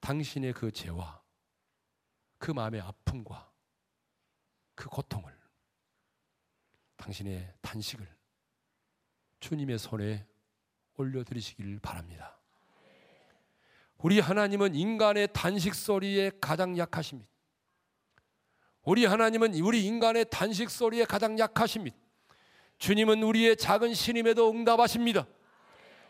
당신의 0.00 0.52
그 0.52 0.70
죄와 0.70 1.22
그 2.38 2.50
마음의 2.50 2.80
아픔과 2.80 3.50
그 4.74 4.88
고통을 4.88 5.32
당신의 6.96 7.54
단식을 7.60 8.06
주님의 9.40 9.78
손에 9.78 10.26
올려드리시길 10.94 11.80
바랍니다. 11.80 12.38
우리 13.98 14.18
하나님은 14.18 14.74
인간의 14.74 15.28
단식 15.32 15.74
소리에 15.74 16.30
가장 16.40 16.76
약하십니다. 16.76 17.30
우리 18.84 19.04
하나님은 19.04 19.54
우리 19.60 19.84
인간의 19.86 20.26
단식 20.30 20.70
소리에 20.70 21.04
가장 21.04 21.38
약하십니다. 21.38 21.96
주님은 22.78 23.22
우리의 23.22 23.56
작은 23.56 23.94
신임에도 23.94 24.50
응답하십니다. 24.50 25.26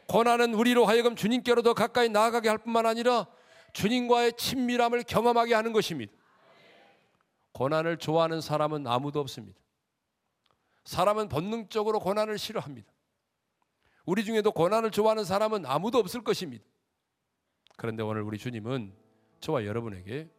고난은 0.09 0.55
우리로 0.55 0.87
하여금 0.87 1.15
주님께로 1.15 1.63
더 1.63 1.75
가까이 1.75 2.09
나아가게 2.09 2.49
할 2.49 2.59
뿐만 2.59 2.87
아니라 2.87 3.27
주님과의 3.73 4.35
친밀함을 4.37 5.05
경험하게 5.05 5.55
하는 5.55 5.73
것입니다. 5.73 6.13
고난을 7.53 7.99
좋아하는 7.99 8.41
사람은 8.41 8.87
아무도 8.87 9.21
없습니다. 9.21 9.61
사람은 10.85 11.29
본능적으로 11.29 12.01
고난을 12.01 12.39
싫어합니다. 12.39 12.91
우리 14.05 14.25
중에도 14.25 14.51
고난을 14.51 14.91
좋아하는 14.91 15.25
사람은 15.25 15.67
아무도 15.67 15.99
없을 15.99 16.25
것입니다. 16.25 16.65
그런데 17.77 18.03
오늘 18.03 18.23
우리 18.23 18.39
주님은 18.39 18.95
저와 19.41 19.65
여러분에게 19.65 20.31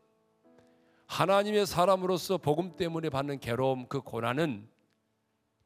하나님의 1.14 1.68
사람으로서 1.68 2.40
복음 2.40 2.76
때문에 2.76 3.12
받는 3.12 3.40
괴로움 3.40 3.86
그 3.88 4.02
고난은 4.02 4.68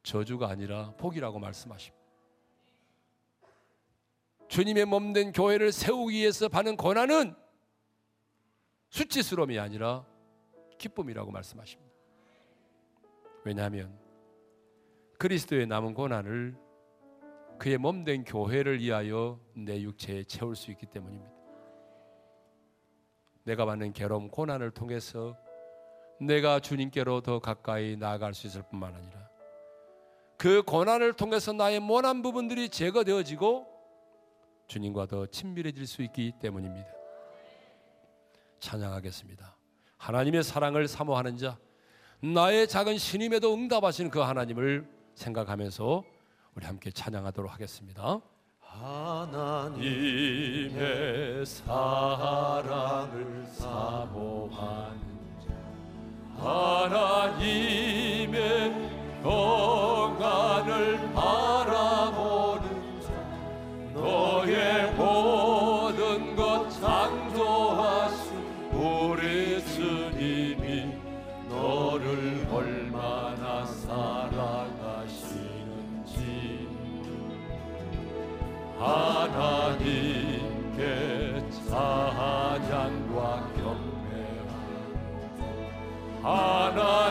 저주가 0.02 0.50
아니라 0.50 0.92
복이라고 0.98 1.38
말씀하십니다. 1.38 1.96
주님의 4.48 4.84
몸된 4.84 5.32
교회를 5.32 5.72
세우기 5.72 6.16
위해서 6.16 6.48
받는 6.48 6.76
고난은 6.76 7.34
수치스러움이 8.90 9.58
아니라 9.58 10.04
기쁨이라고 10.76 11.30
말씀하십니다. 11.30 11.90
왜냐하면 13.42 13.98
그리스도의 15.18 15.66
남은 15.66 15.94
고난을 15.94 16.58
그의 17.58 17.78
몸된 17.78 18.24
교회를 18.24 18.80
위하여 18.80 19.40
내 19.54 19.80
육체에 19.80 20.24
채울 20.24 20.54
수 20.54 20.70
있기 20.70 20.84
때문입니다. 20.84 21.37
내가 23.48 23.64
받는 23.64 23.94
괴로움, 23.94 24.28
고난을 24.28 24.72
통해서 24.72 25.34
내가 26.20 26.60
주님께로 26.60 27.22
더 27.22 27.38
가까이 27.38 27.96
나아갈 27.96 28.34
수 28.34 28.46
있을 28.46 28.62
뿐만 28.62 28.94
아니라 28.94 29.26
그 30.36 30.62
고난을 30.62 31.14
통해서 31.14 31.54
나의 31.54 31.80
모난 31.80 32.20
부분들이 32.20 32.68
제거되어지고 32.68 33.66
주님과 34.66 35.06
더 35.06 35.26
친밀해질 35.26 35.86
수 35.86 36.02
있기 36.02 36.32
때문입니다. 36.38 36.88
찬양하겠습니다. 38.60 39.56
하나님의 39.96 40.44
사랑을 40.44 40.86
사모하는 40.86 41.38
자, 41.38 41.56
나의 42.20 42.68
작은 42.68 42.98
신임에도 42.98 43.54
응답하시는 43.54 44.10
그 44.10 44.18
하나님을 44.18 44.86
생각하면서 45.14 46.04
우리 46.54 46.66
함께 46.66 46.90
찬양하도록 46.90 47.50
하겠습니다. 47.50 48.20
하나님의 49.68 51.44
사랑을 51.46 53.44
사모하는 53.50 55.00
자 55.40 55.48
하나님의 56.86 58.36
평안을 59.22 61.12
바라보는 61.14 62.66
자 63.00 63.08
너의 63.94 64.92
모 64.92 65.47
하나님께 78.78 80.70
찬양과 81.66 83.18
경배하는 83.56 84.62
하나 86.22 87.07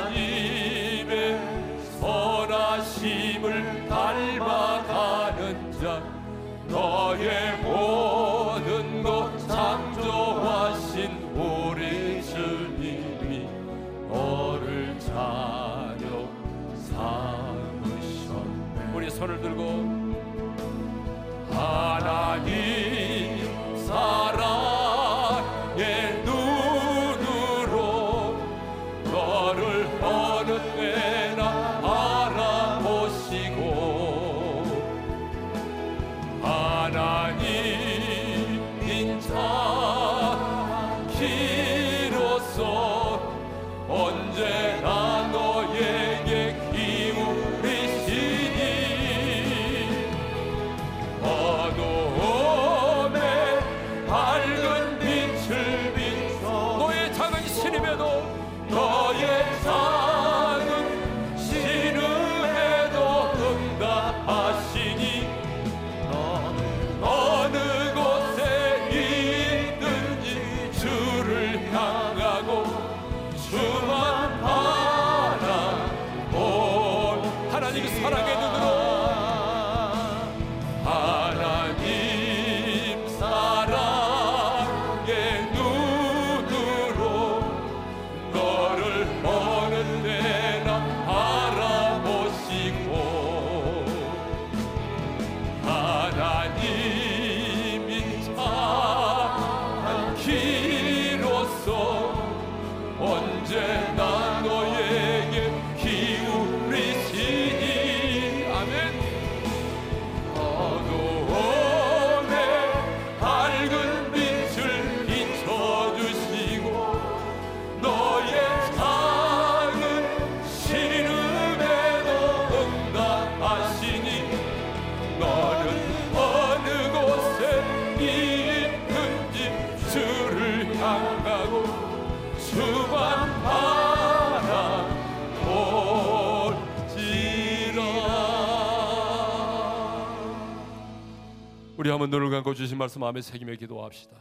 한번 141.98 142.12
눈을 142.12 142.30
감고 142.30 142.54
주신 142.54 142.78
말씀 142.78 143.02
마음에 143.02 143.22
새기며 143.22 143.56
기도합시다. 143.56 144.16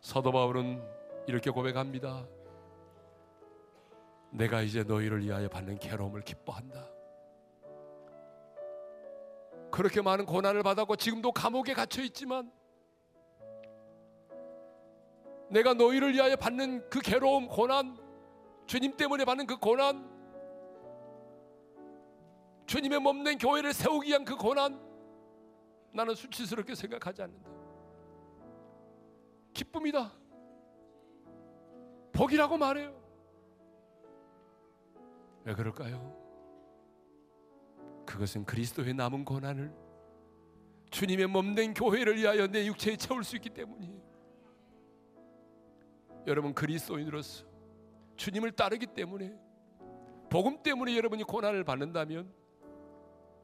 사도 0.00 0.32
바울은 0.32 0.82
이렇게 1.26 1.50
고백합니다. 1.50 2.26
내가 4.30 4.62
이제 4.62 4.82
너희를 4.82 5.22
위하여 5.22 5.50
받는 5.50 5.78
괴로움을 5.78 6.22
기뻐한다. 6.22 6.88
그렇게 9.70 10.00
많은 10.00 10.24
고난을 10.24 10.62
받았고 10.62 10.96
지금도 10.96 11.32
감옥에 11.32 11.74
갇혀 11.74 12.02
있지만 12.04 12.50
내가 15.50 15.74
너희를 15.74 16.14
위하여 16.14 16.36
받는 16.36 16.88
그 16.88 17.00
괴로움, 17.00 17.48
고난, 17.48 17.98
주님 18.66 18.96
때문에 18.96 19.26
받는 19.26 19.46
그 19.46 19.58
고난, 19.58 20.08
주님의 22.64 23.00
몸된 23.00 23.36
교회를 23.36 23.74
세우기 23.74 24.08
위한 24.08 24.24
그 24.24 24.36
고난, 24.36 24.85
나는 25.96 26.14
수치스럽게 26.14 26.74
생각하지 26.74 27.22
않는다. 27.22 27.50
기쁨이다. 29.54 30.12
복이라고 32.12 32.58
말해요. 32.58 32.94
왜 35.44 35.54
그럴까요? 35.54 36.14
그것은 38.04 38.44
그리스도의 38.44 38.94
남은 38.94 39.24
고난을 39.24 39.74
주님의 40.90 41.26
몸된 41.26 41.74
교회를 41.74 42.16
위하여 42.16 42.46
내 42.46 42.66
육체에 42.66 42.96
채울 42.96 43.24
수 43.24 43.36
있기 43.36 43.50
때문이에요. 43.50 44.00
여러분 46.26 46.54
그리스도인으로서 46.54 47.46
주님을 48.16 48.52
따르기 48.52 48.86
때문에 48.86 49.34
복음 50.28 50.62
때문에 50.62 50.96
여러분이 50.96 51.24
고난을 51.24 51.64
받는다면 51.64 52.32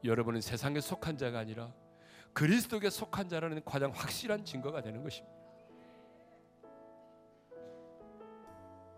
여러분은 0.03 0.41
세상에 0.41 0.81
속한 0.81 1.17
자가 1.17 1.39
아니라 1.39 1.73
그리스도께 2.33 2.89
속한 2.89 3.29
자라는 3.29 3.63
가장 3.63 3.91
확실한 3.91 4.43
증거가 4.43 4.81
되는 4.81 5.03
것입니다. 5.03 5.33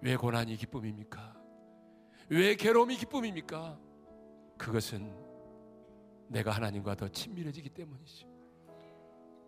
왜 0.01 0.15
고난이 0.15 0.55
기쁨입니까? 0.55 1.35
왜 2.29 2.55
괴로움이 2.55 2.95
기쁨입니까? 2.97 3.77
그것은 4.57 5.13
내가 6.27 6.51
하나님과 6.51 6.95
더 6.95 7.07
친밀해지기 7.07 7.69
때문이죠. 7.69 8.27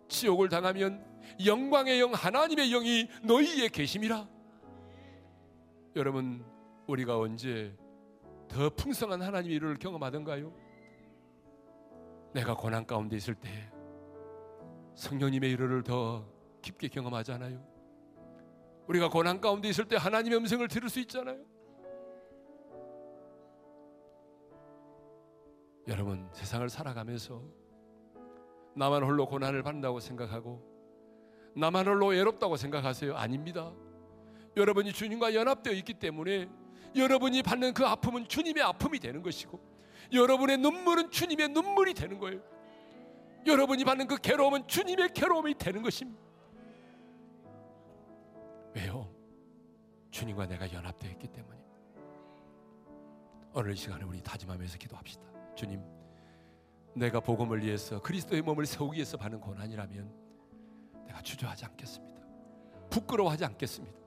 지옥을 0.08 0.48
당하면 0.48 1.04
영광의 1.44 2.00
영 2.00 2.12
하나님의 2.12 2.70
영이 2.70 3.08
너희에 3.22 3.68
계심이라. 3.68 4.28
여러분 5.96 6.44
우리가 6.86 7.18
언제 7.18 7.76
더 8.48 8.70
풍성한 8.70 9.20
하나님의 9.22 9.56
일을 9.56 9.76
경험하던가요? 9.78 10.52
내가 12.32 12.54
고난 12.54 12.86
가운데 12.86 13.16
있을 13.16 13.34
때 13.34 13.70
성령님의 14.98 15.52
일을 15.52 15.84
더 15.84 16.26
깊게 16.60 16.88
경험하잖아요. 16.88 17.64
우리가 18.88 19.08
고난 19.08 19.40
가운데 19.40 19.68
있을 19.68 19.84
때 19.84 19.96
하나님의 19.96 20.38
음성을 20.38 20.66
들을 20.66 20.88
수 20.88 20.98
있잖아요. 21.00 21.38
여러분 25.86 26.28
세상을 26.32 26.68
살아가면서 26.68 27.42
나만 28.74 29.04
홀로 29.04 29.26
고난을 29.26 29.62
받는다고 29.62 30.00
생각하고 30.00 30.62
나만 31.54 31.86
홀로 31.86 32.08
외롭다고 32.08 32.56
생각하세요? 32.56 33.14
아닙니다. 33.14 33.72
여러분이 34.56 34.92
주님과 34.92 35.32
연합되어 35.32 35.74
있기 35.74 35.94
때문에 35.94 36.48
여러분이 36.96 37.44
받는 37.44 37.72
그 37.72 37.86
아픔은 37.86 38.26
주님의 38.26 38.64
아픔이 38.64 38.98
되는 38.98 39.22
것이고 39.22 39.60
여러분의 40.12 40.58
눈물은 40.58 41.12
주님의 41.12 41.50
눈물이 41.50 41.94
되는 41.94 42.18
거예요. 42.18 42.57
여러분이 43.46 43.84
받는 43.84 44.06
그 44.06 44.16
괴로움은 44.16 44.66
주님의 44.66 45.12
괴로움이 45.14 45.54
되는 45.54 45.82
것입니다. 45.82 46.20
왜요? 48.74 49.08
주님과 50.10 50.46
내가 50.46 50.70
연합되어 50.72 51.10
있기 51.12 51.28
때문입니다. 51.28 51.58
오늘 53.54 53.76
시간에 53.76 54.04
우리 54.04 54.20
다짐하면서 54.22 54.78
기도합시다. 54.78 55.22
주님, 55.54 55.82
내가 56.94 57.20
복음을 57.20 57.62
위해서 57.62 58.00
그리스도의 58.00 58.42
몸을 58.42 58.66
세우기 58.66 58.96
위해서 58.96 59.16
받는 59.16 59.40
고난이라면 59.40 60.12
내가 61.06 61.22
주저하지 61.22 61.64
않겠습니다. 61.64 62.22
부끄러워하지 62.90 63.44
않겠습니다. 63.44 63.98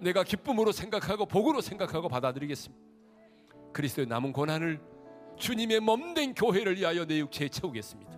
내가 0.00 0.22
기쁨으로 0.22 0.72
생각하고 0.72 1.26
복으로 1.26 1.60
생각하고 1.60 2.08
받아들이겠습니다. 2.08 2.84
그리스도의 3.72 4.06
남은 4.06 4.32
고난을 4.32 4.80
주님의 5.36 5.80
몸된 5.80 6.34
교회를 6.34 6.76
위하여 6.76 7.04
내 7.04 7.18
육체에 7.18 7.48
채우겠습니다. 7.48 8.17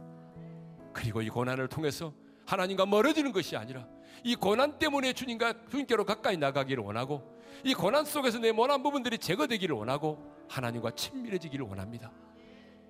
그리고 1.00 1.22
이 1.22 1.30
고난을 1.30 1.68
통해서 1.68 2.12
하나님과 2.44 2.84
멀어지는 2.84 3.32
것이 3.32 3.56
아니라 3.56 3.86
이 4.22 4.36
고난 4.36 4.78
때문에 4.78 5.14
주님과 5.14 5.54
주님께로 5.70 6.04
가까이 6.04 6.36
나가기를 6.36 6.84
원하고 6.84 7.40
이 7.64 7.72
고난 7.72 8.04
속에서 8.04 8.38
내 8.38 8.52
모난 8.52 8.82
부분들이 8.82 9.16
제거되기를 9.16 9.74
원하고 9.74 10.22
하나님과 10.50 10.90
친밀해지기를 10.90 11.64
원합니다. 11.64 12.12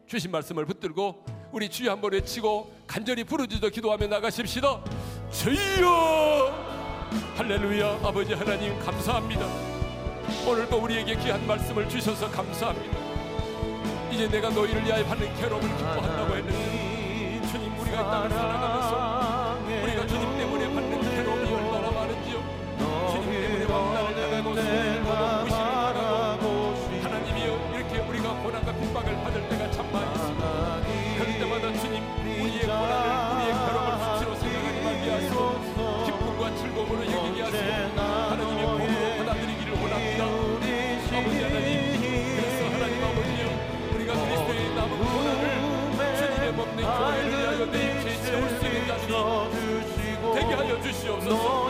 주신 0.09 0.33
말씀을 0.33 0.67
붙들고 0.67 1.25
우리 1.53 1.69
주여 1.69 1.93
한번 1.93 2.13
외치고 2.13 2.75
간절히 2.85 3.23
부르짖어 3.23 3.69
기도하며 3.69 4.09
나가십시다. 4.09 4.83
주여 5.31 6.51
할렐루야 7.37 8.01
아버지 8.03 8.35
하나님 8.35 8.77
감사합니다. 8.81 9.47
오늘도 10.49 10.77
우리에게 10.79 11.17
귀한 11.17 11.47
말씀을 11.47 11.89
주셔서 11.89 12.29
감사합니다. 12.29 12.99
이제 14.11 14.29
내가 14.29 14.51
너희를 14.51 14.85
위하여 14.85 15.05
받는 15.05 15.33
괴로움을 15.37 15.69
기뻐한다고 15.77 16.35
했는데 16.35 16.70
주 17.91 18.80
하 51.31 51.70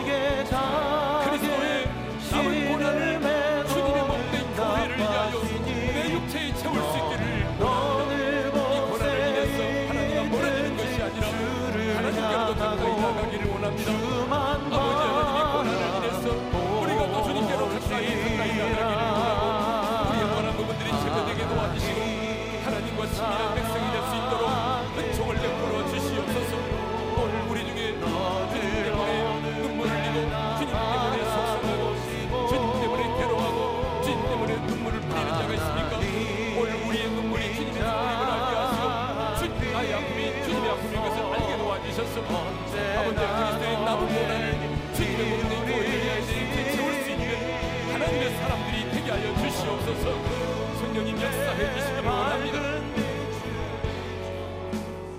성령님 50.91 51.15
역사해 51.15 51.73
주시기를 51.73 52.03
원합니다. 52.03 52.59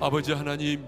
아버지 0.00 0.32
하나님 0.32 0.86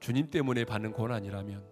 주님 0.00 0.28
때문에 0.28 0.64
받는 0.64 0.92
고난이라면 0.92 1.64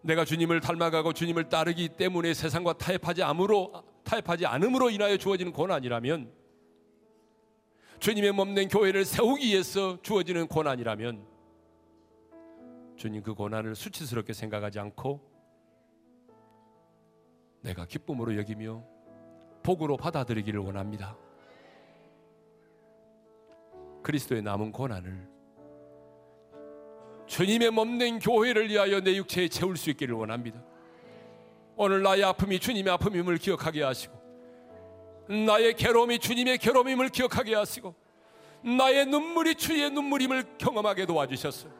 내가 0.00 0.24
주님을 0.24 0.60
닮아가고 0.60 1.12
주님을 1.12 1.50
따르기 1.50 1.90
때문에 1.90 2.32
세상과 2.32 2.78
타협하지 2.78 3.22
않으로 3.22 3.84
타협하지 4.02 4.46
않음으로 4.46 4.88
인하여 4.88 5.18
주어지는 5.18 5.52
고난이라면 5.52 6.32
주님의 7.98 8.32
몸된 8.32 8.68
교회를 8.68 9.04
세우기 9.04 9.46
위해서 9.46 10.00
주어지는 10.00 10.46
고난이라면 10.46 11.22
주님 12.96 13.22
그 13.22 13.34
고난을 13.34 13.74
수치스럽게 13.74 14.32
생각하지 14.32 14.78
않고 14.78 15.37
내가 17.60 17.86
기쁨으로 17.86 18.36
여기며 18.36 18.82
복으로 19.62 19.96
받아들이기를 19.96 20.60
원합니다. 20.60 21.16
그리스도의 24.02 24.42
남은 24.42 24.72
고난을 24.72 25.28
주님의 27.26 27.70
몸된 27.70 28.20
교회를 28.20 28.70
위하여 28.70 29.00
내 29.00 29.16
육체에 29.16 29.48
채울 29.48 29.76
수 29.76 29.90
있기를 29.90 30.14
원합니다. 30.14 30.62
오늘 31.76 32.02
나의 32.02 32.24
아픔이 32.24 32.58
주님의 32.58 32.92
아픔임을 32.94 33.36
기억하게 33.36 33.82
하시고 33.82 34.18
나의 35.28 35.74
괴로움이 35.74 36.18
주님의 36.18 36.58
괴로움임을 36.58 37.10
기억하게 37.10 37.54
하시고 37.54 37.94
나의 38.62 39.06
눈물이 39.06 39.54
주의 39.56 39.88
눈물임을 39.90 40.56
경험하게 40.58 41.06
도와주셨어요. 41.06 41.72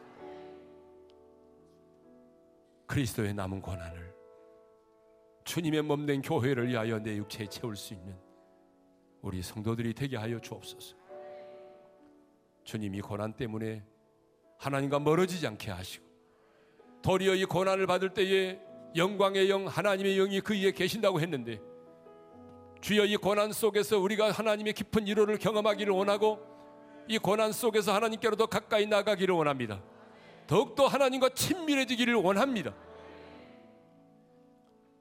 그리스도의 2.86 3.34
남은 3.34 3.60
고난을 3.62 4.07
주님의 5.48 5.80
몸된 5.80 6.20
교회를 6.20 6.68
위하여 6.68 6.98
내 6.98 7.16
육체에 7.16 7.46
채울 7.46 7.74
수 7.74 7.94
있는 7.94 8.14
우리 9.22 9.42
성도들이 9.42 9.94
되게 9.94 10.18
하여 10.18 10.38
주옵소서. 10.38 10.94
주님이 12.64 13.00
고난 13.00 13.32
때문에 13.32 13.82
하나님과 14.58 14.98
멀어지지 14.98 15.46
않게 15.46 15.70
하시고 15.70 16.04
도리어 17.00 17.34
이 17.34 17.46
고난을 17.46 17.86
받을 17.86 18.12
때에 18.12 18.60
영광의 18.94 19.48
영 19.48 19.66
하나님의 19.66 20.16
영이 20.16 20.42
그 20.42 20.52
위에 20.52 20.70
계신다고 20.72 21.18
했는데 21.18 21.58
주여 22.82 23.06
이 23.06 23.16
고난 23.16 23.50
속에서 23.50 23.98
우리가 23.98 24.30
하나님의 24.30 24.74
깊은 24.74 25.06
위로를 25.06 25.38
경험하기를 25.38 25.94
원하고 25.94 26.40
이 27.08 27.16
고난 27.16 27.52
속에서 27.52 27.94
하나님께로 27.94 28.36
더 28.36 28.44
가까이 28.44 28.86
나가기를 28.86 29.34
원합니다. 29.34 29.82
더욱더 30.46 30.86
하나님과 30.86 31.30
친밀해지기를 31.30 32.16
원합니다. 32.16 32.74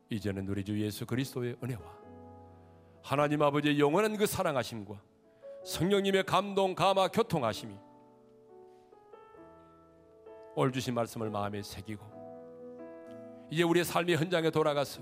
이제는 0.10 0.47
우리 0.47 0.64
주 0.64 0.80
예수 0.82 1.05
그리스도의 1.05 1.58
은혜와 1.64 1.82
하나님 3.03 3.41
아버지의 3.41 3.80
영원한 3.80 4.18
그 4.18 4.26
사랑하심과 4.26 5.01
성령님의 5.66 6.24
감동, 6.24 6.76
감화, 6.76 7.08
교통하심이 7.10 7.76
올 10.55 10.72
주신 10.72 10.93
말씀을 10.93 11.30
마음에 11.30 11.62
새기고 11.62 12.05
이제 13.51 13.64
우리의 13.64 13.86
삶의 13.86 14.18
현장에 14.18 14.49
돌아가서 14.49 15.01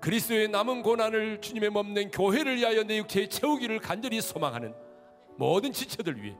그리스도의 0.00 0.48
남은 0.48 0.82
고난을 0.82 1.40
주님의 1.40 1.70
몸낸 1.70 2.10
교회를 2.10 2.56
위하여 2.56 2.82
내 2.82 2.98
육체에 2.98 3.28
채우기를 3.28 3.78
간절히 3.78 4.20
소망하는 4.20 4.74
모든 5.36 5.72
지체들 5.72 6.22
위해 6.22 6.36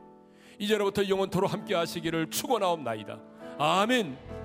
이제로부터 0.58 1.08
영원토로 1.08 1.46
함께 1.46 1.74
하시기를 1.74 2.30
축원하옵나이다. 2.30 3.20
아멘. 3.58 4.41